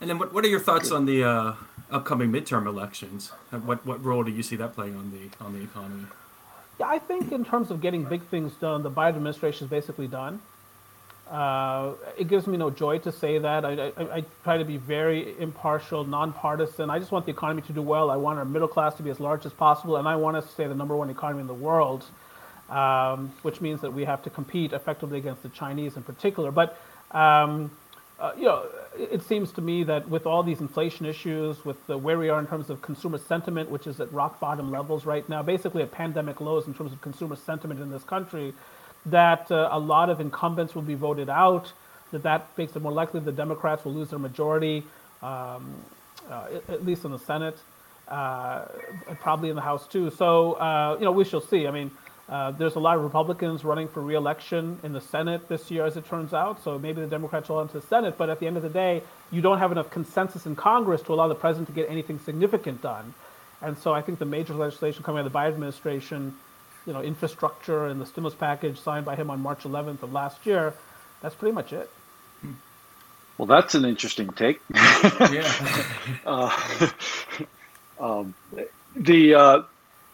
And 0.00 0.08
then, 0.08 0.18
what, 0.18 0.32
what 0.32 0.44
are 0.44 0.48
your 0.48 0.60
thoughts 0.60 0.90
on 0.90 1.04
the 1.04 1.24
uh, 1.24 1.54
upcoming 1.90 2.30
midterm 2.30 2.66
elections? 2.66 3.32
What 3.50 3.84
what 3.84 4.02
role 4.02 4.22
do 4.22 4.30
you 4.30 4.42
see 4.42 4.56
that 4.56 4.74
playing 4.74 4.96
on 4.96 5.12
the 5.12 5.44
on 5.44 5.52
the 5.52 5.62
economy? 5.62 6.06
Yeah, 6.78 6.86
I 6.86 6.98
think 6.98 7.32
in 7.32 7.44
terms 7.44 7.70
of 7.70 7.82
getting 7.82 8.04
big 8.04 8.22
things 8.28 8.54
done, 8.54 8.82
the 8.82 8.90
Biden 8.90 9.16
administration 9.16 9.66
is 9.66 9.70
basically 9.70 10.08
done. 10.08 10.40
Uh, 11.30 11.92
it 12.18 12.26
gives 12.26 12.46
me 12.46 12.56
no 12.56 12.70
joy 12.70 12.98
to 12.98 13.12
say 13.12 13.38
that. 13.38 13.64
I, 13.64 13.92
I, 13.96 14.16
I, 14.16 14.24
try 14.42 14.58
to 14.58 14.64
be 14.64 14.78
very 14.78 15.38
impartial, 15.38 16.02
nonpartisan. 16.04 16.90
I 16.90 16.98
just 16.98 17.12
want 17.12 17.24
the 17.24 17.30
economy 17.30 17.62
to 17.62 17.72
do 17.72 17.82
well. 17.82 18.10
I 18.10 18.16
want 18.16 18.40
our 18.40 18.44
middle 18.44 18.66
class 18.66 18.96
to 18.96 19.04
be 19.04 19.10
as 19.10 19.20
large 19.20 19.46
as 19.46 19.52
possible, 19.52 19.96
and 19.96 20.08
I 20.08 20.16
want 20.16 20.38
us 20.38 20.46
to 20.46 20.50
stay 20.50 20.66
the 20.66 20.74
number 20.74 20.96
one 20.96 21.08
economy 21.08 21.42
in 21.42 21.46
the 21.46 21.54
world 21.54 22.04
um, 22.70 23.32
which 23.42 23.60
means 23.60 23.80
that 23.80 23.92
we 23.92 24.04
have 24.04 24.22
to 24.22 24.30
compete 24.30 24.72
effectively 24.72 25.18
against 25.18 25.42
the 25.42 25.48
Chinese 25.50 25.96
in 25.96 26.02
particular. 26.02 26.50
But 26.50 26.78
um, 27.10 27.70
uh, 28.20 28.32
you 28.36 28.44
know, 28.44 28.66
it 28.98 29.22
seems 29.22 29.50
to 29.52 29.62
me 29.62 29.82
that 29.84 30.08
with 30.08 30.26
all 30.26 30.42
these 30.42 30.60
inflation 30.60 31.06
issues, 31.06 31.64
with 31.64 31.84
the, 31.86 31.96
where 31.96 32.18
we 32.18 32.28
are 32.28 32.38
in 32.38 32.46
terms 32.46 32.68
of 32.68 32.82
consumer 32.82 33.16
sentiment, 33.16 33.70
which 33.70 33.86
is 33.86 33.98
at 33.98 34.12
rock 34.12 34.38
bottom 34.38 34.70
levels 34.70 35.06
right 35.06 35.26
now, 35.28 35.42
basically 35.42 35.82
at 35.82 35.90
pandemic 35.90 36.38
lows 36.40 36.66
in 36.66 36.74
terms 36.74 36.92
of 36.92 37.00
consumer 37.00 37.34
sentiment 37.34 37.80
in 37.80 37.90
this 37.90 38.04
country, 38.04 38.52
that 39.06 39.50
uh, 39.50 39.70
a 39.72 39.78
lot 39.78 40.10
of 40.10 40.20
incumbents 40.20 40.74
will 40.74 40.82
be 40.82 40.94
voted 40.94 41.30
out. 41.30 41.72
That 42.12 42.22
that 42.24 42.48
makes 42.58 42.76
it 42.76 42.82
more 42.82 42.92
likely 42.92 43.20
the 43.20 43.32
Democrats 43.32 43.86
will 43.86 43.94
lose 43.94 44.10
their 44.10 44.18
majority, 44.18 44.84
um, 45.22 45.74
uh, 46.28 46.48
at 46.68 46.84
least 46.84 47.06
in 47.06 47.12
the 47.12 47.18
Senate, 47.18 47.56
uh, 48.08 48.66
probably 49.20 49.48
in 49.48 49.56
the 49.56 49.62
House 49.62 49.86
too. 49.86 50.10
So 50.10 50.54
uh, 50.54 50.96
you 50.98 51.06
know, 51.06 51.12
we 51.12 51.24
shall 51.24 51.40
see. 51.40 51.66
I 51.66 51.70
mean. 51.70 51.90
Uh, 52.30 52.52
there's 52.52 52.76
a 52.76 52.80
lot 52.80 52.96
of 52.96 53.02
Republicans 53.02 53.64
running 53.64 53.88
for 53.88 54.00
reelection 54.00 54.78
in 54.84 54.92
the 54.92 55.00
Senate 55.00 55.48
this 55.48 55.68
year, 55.68 55.84
as 55.84 55.96
it 55.96 56.06
turns 56.06 56.32
out. 56.32 56.62
So 56.62 56.78
maybe 56.78 57.00
the 57.00 57.08
Democrats 57.08 57.48
will 57.48 57.60
enter 57.60 57.80
the 57.80 57.86
Senate. 57.86 58.16
But 58.16 58.30
at 58.30 58.38
the 58.38 58.46
end 58.46 58.56
of 58.56 58.62
the 58.62 58.68
day, 58.68 59.02
you 59.32 59.40
don't 59.40 59.58
have 59.58 59.72
enough 59.72 59.90
consensus 59.90 60.46
in 60.46 60.54
Congress 60.54 61.02
to 61.02 61.12
allow 61.12 61.26
the 61.26 61.34
president 61.34 61.66
to 61.68 61.74
get 61.74 61.90
anything 61.90 62.20
significant 62.20 62.82
done. 62.82 63.14
And 63.60 63.76
so 63.76 63.92
I 63.92 64.00
think 64.00 64.20
the 64.20 64.26
major 64.26 64.54
legislation 64.54 65.02
coming 65.02 65.20
out 65.20 65.26
of 65.26 65.32
the 65.32 65.38
Biden 65.38 65.54
administration, 65.54 66.36
you 66.86 66.92
know, 66.92 67.02
infrastructure 67.02 67.86
and 67.86 68.00
the 68.00 68.06
stimulus 68.06 68.36
package 68.36 68.80
signed 68.80 69.04
by 69.04 69.16
him 69.16 69.28
on 69.28 69.40
March 69.40 69.64
11th 69.64 70.04
of 70.04 70.12
last 70.12 70.46
year, 70.46 70.72
that's 71.20 71.34
pretty 71.34 71.52
much 71.52 71.72
it. 71.72 71.90
Well, 73.40 73.46
that's 73.46 73.74
an 73.74 73.84
interesting 73.86 74.28
take. 74.28 74.60
yeah. 74.70 75.52
uh, 76.26 76.90
um, 78.00 78.34
the 78.94 79.34
uh, 79.34 79.62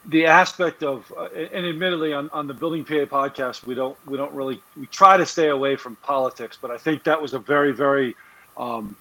the 0.09 0.27
aspect 0.27 0.83
of 0.83 1.12
uh, 1.16 1.29
and 1.35 1.66
admittedly 1.66 2.12
on, 2.12 2.31
on 2.33 2.47
the 2.47 2.55
building 2.55 2.85
pa 2.85 3.05
podcast 3.07 3.66
we 3.66 3.75
don't 3.75 3.97
we 4.07 4.16
don't 4.16 4.33
really 4.33 4.62
we 4.77 4.87
try 4.87 5.16
to 5.16 5.27
stay 5.27 5.49
away 5.49 5.77
from 5.77 5.97
politics 5.97 6.59
but 6.61 6.71
i 6.71 6.79
think 6.79 7.03
that 7.05 7.21
was 7.21 7.35
a 7.35 7.38
very 7.38 7.73
very 7.73 8.14
um, 8.57 8.97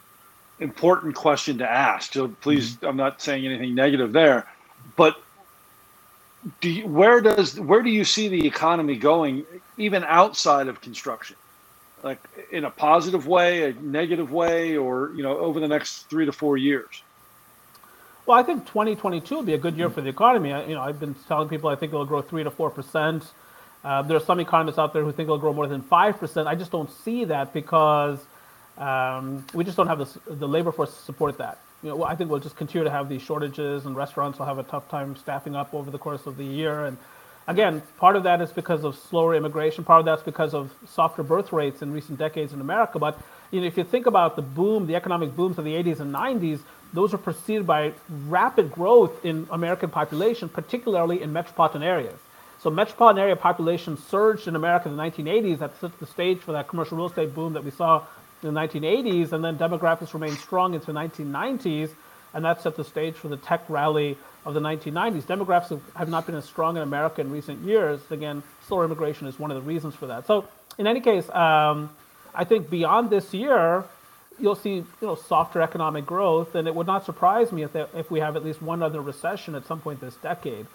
important 0.59 1.15
question 1.15 1.57
to 1.57 1.69
ask. 1.69 2.13
So 2.13 2.27
please 2.27 2.75
mm-hmm. 2.75 2.87
i'm 2.87 2.97
not 2.97 3.21
saying 3.21 3.45
anything 3.45 3.75
negative 3.75 4.11
there 4.11 4.47
but 4.95 5.21
do 6.61 6.69
you, 6.69 6.87
where 6.87 7.21
does 7.21 7.59
where 7.59 7.81
do 7.81 7.89
you 7.89 8.05
see 8.05 8.27
the 8.27 8.45
economy 8.45 8.95
going 8.95 9.45
even 9.77 10.03
outside 10.03 10.67
of 10.67 10.79
construction? 10.81 11.35
Like 12.03 12.19
in 12.51 12.65
a 12.65 12.69
positive 12.69 13.25
way 13.25 13.69
a 13.69 13.73
negative 13.73 14.31
way 14.31 14.77
or 14.77 15.11
you 15.15 15.23
know 15.23 15.37
over 15.37 15.59
the 15.59 15.67
next 15.67 16.09
three 16.09 16.25
to 16.25 16.31
four 16.31 16.57
years 16.57 17.01
well, 18.25 18.39
I 18.39 18.43
think 18.43 18.65
2022 18.65 19.35
will 19.35 19.43
be 19.43 19.53
a 19.53 19.57
good 19.57 19.77
year 19.77 19.89
for 19.89 20.01
the 20.01 20.09
economy. 20.09 20.51
I, 20.51 20.65
you 20.65 20.75
know, 20.75 20.81
I've 20.81 20.99
been 20.99 21.15
telling 21.27 21.47
people 21.47 21.69
I 21.69 21.75
think 21.75 21.93
it'll 21.93 22.05
grow 22.05 22.21
three 22.21 22.43
to 22.43 22.51
four 22.51 22.69
percent. 22.69 23.23
Uh, 23.83 24.01
there 24.01 24.17
are 24.17 24.21
some 24.21 24.39
economists 24.39 24.79
out 24.79 24.93
there 24.93 25.03
who 25.03 25.11
think 25.11 25.27
it'll 25.27 25.37
grow 25.37 25.53
more 25.53 25.67
than 25.67 25.81
five 25.81 26.19
percent. 26.19 26.47
I 26.47 26.55
just 26.55 26.71
don't 26.71 26.89
see 26.89 27.25
that 27.25 27.53
because 27.53 28.19
um, 28.77 29.45
we 29.53 29.63
just 29.63 29.77
don't 29.77 29.87
have 29.87 29.99
the, 29.99 30.33
the 30.33 30.47
labor 30.47 30.71
force 30.71 30.95
to 30.95 31.01
support 31.03 31.37
that. 31.37 31.59
You 31.83 31.89
know, 31.89 32.03
I 32.03 32.15
think 32.15 32.31
we'll 32.31 32.39
just 32.39 32.55
continue 32.55 32.83
to 32.83 32.89
have 32.89 33.09
these 33.09 33.21
shortages, 33.21 33.85
and 33.85 33.95
restaurants 33.95 34.39
will 34.39 34.47
have 34.47 34.57
a 34.57 34.63
tough 34.63 34.89
time 34.89 35.15
staffing 35.15 35.55
up 35.55 35.73
over 35.73 35.91
the 35.91 35.99
course 35.99 36.25
of 36.25 36.37
the 36.37 36.45
year. 36.45 36.85
And 36.85 36.97
again, 37.47 37.83
part 37.97 38.15
of 38.15 38.23
that 38.23 38.41
is 38.41 38.51
because 38.51 38.83
of 38.83 38.97
slower 38.97 39.35
immigration. 39.35 39.83
Part 39.83 39.99
of 39.99 40.05
that's 40.05 40.23
because 40.23 40.55
of 40.55 40.73
softer 40.89 41.21
birth 41.21 41.53
rates 41.53 41.83
in 41.83 41.93
recent 41.93 42.17
decades 42.17 42.53
in 42.53 42.61
America. 42.61 42.97
But 42.97 43.19
you 43.51 43.61
know, 43.61 43.67
if 43.67 43.77
you 43.77 43.83
think 43.83 44.05
about 44.05 44.35
the 44.35 44.41
boom, 44.41 44.87
the 44.87 44.95
economic 44.95 45.35
booms 45.35 45.57
of 45.57 45.65
the 45.65 45.73
80s 45.73 45.99
and 45.99 46.13
90s, 46.13 46.59
those 46.93 47.11
were 47.11 47.17
preceded 47.17 47.67
by 47.67 47.93
rapid 48.27 48.71
growth 48.71 49.23
in 49.25 49.47
American 49.51 49.89
population, 49.89 50.49
particularly 50.49 51.21
in 51.21 51.33
metropolitan 51.33 51.83
areas. 51.83 52.17
So 52.61 52.69
metropolitan 52.69 53.21
area 53.21 53.35
population 53.35 53.97
surged 53.97 54.47
in 54.47 54.55
America 54.55 54.89
in 54.89 54.97
the 54.97 55.03
1980s. 55.03 55.59
That 55.59 55.79
set 55.79 55.99
the 55.99 56.07
stage 56.07 56.39
for 56.39 56.53
that 56.53 56.67
commercial 56.67 56.97
real 56.97 57.07
estate 57.07 57.35
boom 57.35 57.53
that 57.53 57.63
we 57.63 57.71
saw 57.71 58.03
in 58.41 58.53
the 58.53 58.59
1980s, 58.59 59.33
and 59.33 59.43
then 59.43 59.57
demographics 59.57 60.13
remained 60.13 60.37
strong 60.37 60.73
into 60.73 60.87
the 60.87 60.93
1990s, 60.93 61.91
and 62.33 62.45
that 62.45 62.61
set 62.61 62.75
the 62.75 62.83
stage 62.83 63.15
for 63.15 63.27
the 63.27 63.37
tech 63.37 63.63
rally 63.69 64.17
of 64.45 64.53
the 64.53 64.59
1990s. 64.59 65.23
Demographics 65.23 65.79
have 65.95 66.09
not 66.09 66.25
been 66.25 66.35
as 66.35 66.45
strong 66.45 66.77
in 66.77 66.83
America 66.83 67.21
in 67.21 67.31
recent 67.31 67.59
years. 67.63 67.99
Again, 68.11 68.43
slower 68.67 68.85
immigration 68.85 69.27
is 69.27 69.39
one 69.39 69.51
of 69.51 69.55
the 69.55 69.67
reasons 69.67 69.95
for 69.95 70.07
that. 70.07 70.27
So, 70.27 70.47
in 70.77 70.87
any 70.87 71.01
case, 71.01 71.29
um, 71.29 71.89
I 72.35 72.43
think 72.45 72.69
beyond 72.69 73.09
this 73.09 73.33
year, 73.33 73.85
you'll 74.39 74.55
see 74.55 74.75
you 74.75 74.85
know 75.01 75.15
softer 75.15 75.61
economic 75.61 76.05
growth, 76.05 76.55
and 76.55 76.67
it 76.67 76.75
would 76.75 76.87
not 76.87 77.05
surprise 77.05 77.51
me 77.51 77.63
if 77.63 77.75
if 77.95 78.11
we 78.11 78.19
have 78.19 78.35
at 78.35 78.45
least 78.45 78.61
one 78.61 78.83
other 78.83 79.01
recession 79.01 79.55
at 79.55 79.65
some 79.65 79.81
point 79.81 80.01
this 80.01 80.15
decade. 80.17 80.67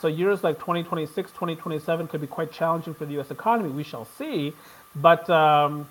So 0.00 0.08
years 0.08 0.44
like 0.44 0.58
2026, 0.58 1.30
2027 1.32 2.08
could 2.08 2.20
be 2.20 2.26
quite 2.26 2.52
challenging 2.52 2.94
for 2.94 3.06
the 3.06 3.14
U.S. 3.14 3.30
economy. 3.30 3.70
We 3.70 3.84
shall 3.84 4.04
see, 4.04 4.52
but 4.94 5.28
um, 5.30 5.88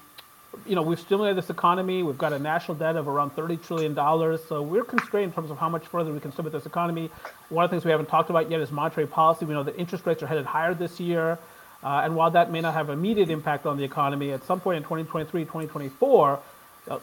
you 0.65 0.75
know 0.75 0.83
we've 0.83 0.99
stimulated 0.99 1.37
this 1.37 1.49
economy. 1.49 2.03
We've 2.03 2.17
got 2.17 2.33
a 2.33 2.39
national 2.39 2.75
debt 2.77 2.95
of 2.95 3.07
around 3.07 3.31
30 3.31 3.57
trillion 3.57 3.93
dollars. 3.95 4.41
So 4.47 4.61
we're 4.61 4.85
constrained 4.85 5.31
in 5.31 5.33
terms 5.33 5.51
of 5.51 5.57
how 5.57 5.69
much 5.69 5.87
further 5.87 6.13
we 6.13 6.19
can 6.19 6.31
stimulate 6.31 6.53
this 6.53 6.67
economy. 6.67 7.09
One 7.49 7.65
of 7.65 7.71
the 7.71 7.75
things 7.75 7.85
we 7.85 7.91
haven't 7.91 8.07
talked 8.09 8.29
about 8.29 8.51
yet 8.51 8.61
is 8.61 8.71
monetary 8.71 9.07
policy. 9.07 9.45
We 9.45 9.53
know 9.53 9.63
that 9.63 9.77
interest 9.77 10.05
rates 10.05 10.23
are 10.23 10.27
headed 10.27 10.45
higher 10.45 10.73
this 10.73 10.99
year. 10.99 11.39
Uh, 11.85 12.01
and 12.03 12.15
while 12.15 12.31
that 12.31 12.51
may 12.51 12.61
not 12.61 12.73
have 12.73 12.89
immediate 12.89 13.29
impact 13.29 13.67
on 13.67 13.77
the 13.77 13.83
economy, 13.83 14.31
at 14.31 14.43
some 14.43 14.59
point 14.59 14.77
in 14.77 14.83
2023, 14.83 15.43
2024, 15.43 16.39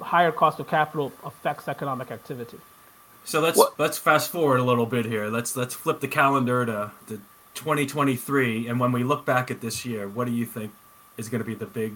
higher 0.00 0.32
cost 0.32 0.58
of 0.58 0.66
capital 0.66 1.12
affects 1.24 1.68
economic 1.68 2.10
activity. 2.10 2.58
So 3.24 3.38
let's 3.40 3.56
what? 3.56 3.78
let's 3.78 3.96
fast 3.96 4.30
forward 4.30 4.58
a 4.58 4.64
little 4.64 4.86
bit 4.86 5.04
here. 5.04 5.28
Let's 5.28 5.56
let's 5.56 5.74
flip 5.74 6.00
the 6.00 6.08
calendar 6.08 6.66
to, 6.66 6.90
to 7.06 7.20
2023, 7.54 8.66
and 8.66 8.80
when 8.80 8.90
we 8.90 9.04
look 9.04 9.24
back 9.24 9.52
at 9.52 9.60
this 9.60 9.84
year, 9.84 10.08
what 10.08 10.26
do 10.26 10.32
you 10.32 10.44
think 10.44 10.72
is 11.16 11.28
going 11.28 11.40
to 11.40 11.46
be 11.46 11.54
the 11.54 11.66
big 11.66 11.94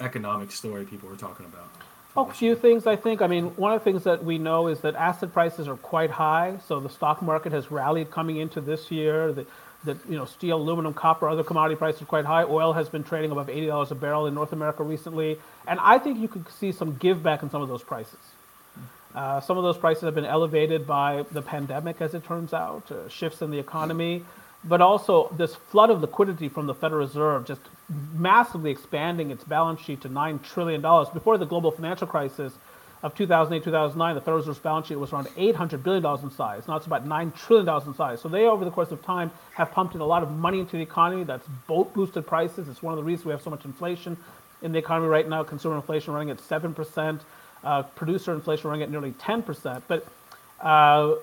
economic 0.00 0.50
story 0.50 0.84
people 0.84 1.08
were 1.08 1.16
talking 1.16 1.46
about? 1.46 1.68
Oh, 2.16 2.26
a 2.28 2.32
few 2.32 2.56
things, 2.56 2.86
I 2.86 2.96
think. 2.96 3.22
I 3.22 3.28
mean, 3.28 3.46
one 3.56 3.72
of 3.72 3.80
the 3.80 3.84
things 3.84 4.02
that 4.04 4.24
we 4.24 4.36
know 4.36 4.66
is 4.66 4.80
that 4.80 4.96
asset 4.96 5.32
prices 5.32 5.68
are 5.68 5.76
quite 5.76 6.10
high. 6.10 6.58
So 6.66 6.80
the 6.80 6.90
stock 6.90 7.22
market 7.22 7.52
has 7.52 7.70
rallied 7.70 8.10
coming 8.10 8.36
into 8.36 8.60
this 8.60 8.90
year. 8.90 9.32
The, 9.32 9.46
the 9.84 9.96
you 10.08 10.16
know, 10.16 10.24
steel, 10.24 10.56
aluminum, 10.56 10.94
copper, 10.94 11.28
other 11.28 11.44
commodity 11.44 11.76
prices 11.76 12.02
are 12.02 12.06
quite 12.06 12.24
high. 12.24 12.44
Oil 12.44 12.72
has 12.72 12.88
been 12.88 13.02
trading 13.02 13.30
above 13.30 13.48
$80 13.48 13.90
a 13.90 13.94
barrel 13.94 14.26
in 14.26 14.34
North 14.34 14.52
America 14.52 14.82
recently. 14.82 15.38
And 15.66 15.80
I 15.80 15.98
think 15.98 16.18
you 16.18 16.28
could 16.28 16.48
see 16.50 16.72
some 16.72 16.96
give 16.96 17.22
back 17.22 17.42
in 17.42 17.50
some 17.50 17.62
of 17.62 17.68
those 17.68 17.82
prices. 17.82 18.18
Uh, 19.14 19.40
some 19.40 19.58
of 19.58 19.64
those 19.64 19.76
prices 19.76 20.04
have 20.04 20.14
been 20.14 20.24
elevated 20.24 20.86
by 20.86 21.24
the 21.32 21.42
pandemic, 21.42 22.00
as 22.00 22.14
it 22.14 22.24
turns 22.24 22.54
out, 22.54 22.90
uh, 22.90 23.08
shifts 23.08 23.42
in 23.42 23.50
the 23.50 23.58
economy, 23.58 24.24
but 24.64 24.80
also 24.80 25.28
this 25.36 25.54
flood 25.54 25.90
of 25.90 26.00
liquidity 26.00 26.48
from 26.48 26.66
the 26.66 26.74
Federal 26.74 27.06
Reserve 27.06 27.46
just 27.46 27.60
massively 28.14 28.70
expanding 28.70 29.30
its 29.30 29.44
balance 29.44 29.80
sheet 29.80 30.00
to 30.02 30.08
$9 30.08 30.42
trillion. 30.42 30.80
Before 31.12 31.36
the 31.36 31.44
global 31.44 31.70
financial 31.70 32.06
crisis 32.06 32.54
of 33.02 33.16
2008 33.16 33.64
2009, 33.64 34.14
the 34.14 34.20
Federal 34.20 34.38
Reserve's 34.38 34.58
balance 34.60 34.86
sheet 34.86 34.96
was 34.96 35.12
around 35.12 35.26
$800 35.28 35.82
billion 35.82 36.04
in 36.22 36.30
size. 36.30 36.68
Now 36.68 36.76
it's 36.76 36.86
about 36.86 37.06
$9 37.06 37.34
trillion 37.36 37.82
in 37.86 37.94
size. 37.94 38.20
So 38.20 38.28
they, 38.28 38.46
over 38.46 38.64
the 38.64 38.70
course 38.70 38.92
of 38.92 39.02
time, 39.02 39.30
have 39.54 39.72
pumped 39.72 39.94
in 39.94 40.00
a 40.00 40.06
lot 40.06 40.22
of 40.22 40.30
money 40.30 40.60
into 40.60 40.76
the 40.76 40.82
economy. 40.82 41.24
That's 41.24 41.46
both 41.66 41.92
boosted 41.94 42.26
prices. 42.26 42.68
It's 42.68 42.82
one 42.82 42.92
of 42.92 42.98
the 42.98 43.04
reasons 43.04 43.26
we 43.26 43.32
have 43.32 43.42
so 43.42 43.50
much 43.50 43.64
inflation 43.64 44.16
in 44.62 44.72
the 44.72 44.78
economy 44.78 45.08
right 45.08 45.28
now. 45.28 45.42
Consumer 45.42 45.76
inflation 45.76 46.14
running 46.14 46.30
at 46.30 46.38
7%, 46.38 47.20
uh, 47.64 47.82
producer 47.82 48.32
inflation 48.32 48.70
running 48.70 48.84
at 48.84 48.90
nearly 48.90 49.12
10%. 49.12 49.82
But 49.88 50.06
uh, 50.60 50.64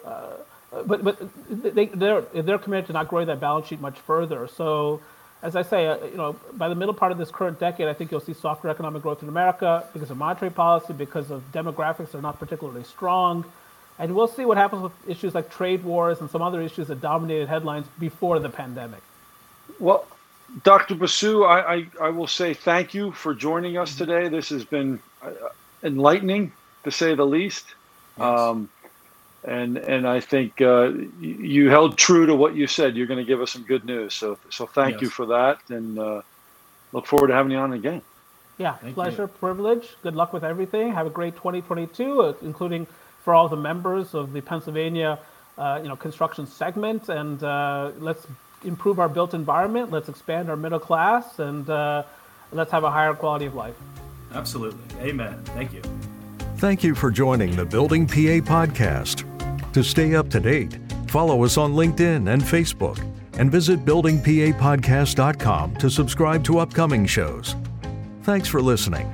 uh, 0.05 0.37
but 0.85 1.03
but 1.03 1.17
they, 1.49 1.85
they're 1.87 2.21
they're 2.21 2.59
committed 2.59 2.87
to 2.87 2.93
not 2.93 3.07
growing 3.07 3.27
that 3.27 3.39
balance 3.39 3.67
sheet 3.67 3.81
much 3.81 3.97
further. 3.99 4.47
So 4.47 5.01
as 5.41 5.55
I 5.55 5.61
say, 5.61 5.87
uh, 5.87 5.97
you 6.05 6.17
know, 6.17 6.35
by 6.53 6.67
the 6.67 6.75
middle 6.75 6.93
part 6.93 7.11
of 7.11 7.17
this 7.17 7.31
current 7.31 7.59
decade, 7.59 7.87
I 7.87 7.93
think 7.93 8.11
you'll 8.11 8.19
see 8.19 8.33
softer 8.33 8.69
economic 8.69 9.01
growth 9.01 9.23
in 9.23 9.29
America 9.29 9.85
because 9.93 10.11
of 10.11 10.17
monetary 10.17 10.51
policy, 10.51 10.93
because 10.93 11.31
of 11.31 11.43
demographics 11.53 12.11
that 12.11 12.15
are 12.15 12.21
not 12.21 12.39
particularly 12.39 12.83
strong. 12.83 13.45
And 13.99 14.15
we'll 14.15 14.27
see 14.27 14.45
what 14.45 14.57
happens 14.57 14.81
with 14.81 14.91
issues 15.07 15.35
like 15.35 15.49
trade 15.49 15.83
wars 15.83 16.21
and 16.21 16.29
some 16.29 16.41
other 16.41 16.61
issues 16.61 16.87
that 16.87 17.01
dominated 17.01 17.47
headlines 17.47 17.85
before 17.99 18.39
the 18.39 18.49
pandemic. 18.49 19.01
Well, 19.79 20.05
Dr. 20.63 20.95
Basu, 20.95 21.43
I, 21.43 21.73
I, 21.73 21.87
I 22.01 22.09
will 22.09 22.27
say 22.27 22.53
thank 22.53 22.93
you 22.93 23.11
for 23.11 23.33
joining 23.33 23.77
us 23.77 23.95
today. 23.95 24.29
This 24.29 24.49
has 24.49 24.65
been 24.65 24.99
uh, 25.21 25.31
enlightening, 25.83 26.51
to 26.83 26.91
say 26.91 27.15
the 27.15 27.25
least. 27.25 27.65
Yes. 28.17 28.25
Um, 28.25 28.69
and 29.43 29.77
and 29.77 30.07
I 30.07 30.19
think 30.19 30.61
uh, 30.61 30.91
you 31.19 31.69
held 31.69 31.97
true 31.97 32.25
to 32.25 32.35
what 32.35 32.55
you 32.55 32.67
said. 32.67 32.95
You're 32.95 33.07
going 33.07 33.19
to 33.19 33.25
give 33.25 33.41
us 33.41 33.51
some 33.51 33.63
good 33.63 33.85
news. 33.85 34.13
So 34.13 34.37
so 34.49 34.65
thank 34.65 34.93
yes. 34.93 35.01
you 35.03 35.09
for 35.09 35.25
that, 35.27 35.59
and 35.69 35.97
uh, 35.97 36.21
look 36.91 37.05
forward 37.05 37.27
to 37.27 37.33
having 37.33 37.51
you 37.51 37.57
on 37.57 37.73
again. 37.73 38.01
Yeah, 38.57 38.73
thank 38.75 38.95
pleasure, 38.95 39.23
you. 39.23 39.27
privilege. 39.27 39.95
Good 40.03 40.15
luck 40.15 40.33
with 40.33 40.43
everything. 40.43 40.91
Have 40.91 41.07
a 41.07 41.09
great 41.09 41.35
2022, 41.35 42.21
uh, 42.21 42.33
including 42.41 42.87
for 43.23 43.33
all 43.33 43.47
the 43.47 43.55
members 43.55 44.13
of 44.13 44.33
the 44.33 44.41
Pennsylvania, 44.41 45.17
uh, 45.57 45.79
you 45.81 45.87
know, 45.87 45.95
construction 45.95 46.45
segment, 46.45 47.07
and 47.07 47.41
uh, 47.43 47.91
let's 47.99 48.27
improve 48.65 48.99
our 48.99 49.07
built 49.07 49.33
environment. 49.33 49.91
Let's 49.91 50.09
expand 50.09 50.49
our 50.49 50.57
middle 50.57 50.79
class, 50.79 51.39
and 51.39 51.69
uh, 51.69 52.03
let's 52.51 52.71
have 52.71 52.83
a 52.83 52.91
higher 52.91 53.13
quality 53.13 53.45
of 53.45 53.55
life. 53.55 53.75
Absolutely, 54.33 54.83
amen. 54.99 55.41
Thank 55.45 55.73
you. 55.73 55.81
Thank 56.57 56.83
you 56.83 56.93
for 56.93 57.09
joining 57.09 57.55
the 57.55 57.65
Building 57.65 58.05
PA 58.05 58.43
podcast. 58.43 59.28
To 59.73 59.83
stay 59.83 60.15
up 60.15 60.29
to 60.29 60.39
date, 60.39 60.79
follow 61.07 61.43
us 61.43 61.57
on 61.57 61.73
LinkedIn 61.73 62.31
and 62.31 62.41
Facebook, 62.41 62.99
and 63.33 63.51
visit 63.51 63.85
buildingpapodcast.com 63.85 65.75
to 65.77 65.89
subscribe 65.89 66.43
to 66.45 66.59
upcoming 66.59 67.05
shows. 67.05 67.55
Thanks 68.23 68.47
for 68.47 68.61
listening. 68.61 69.11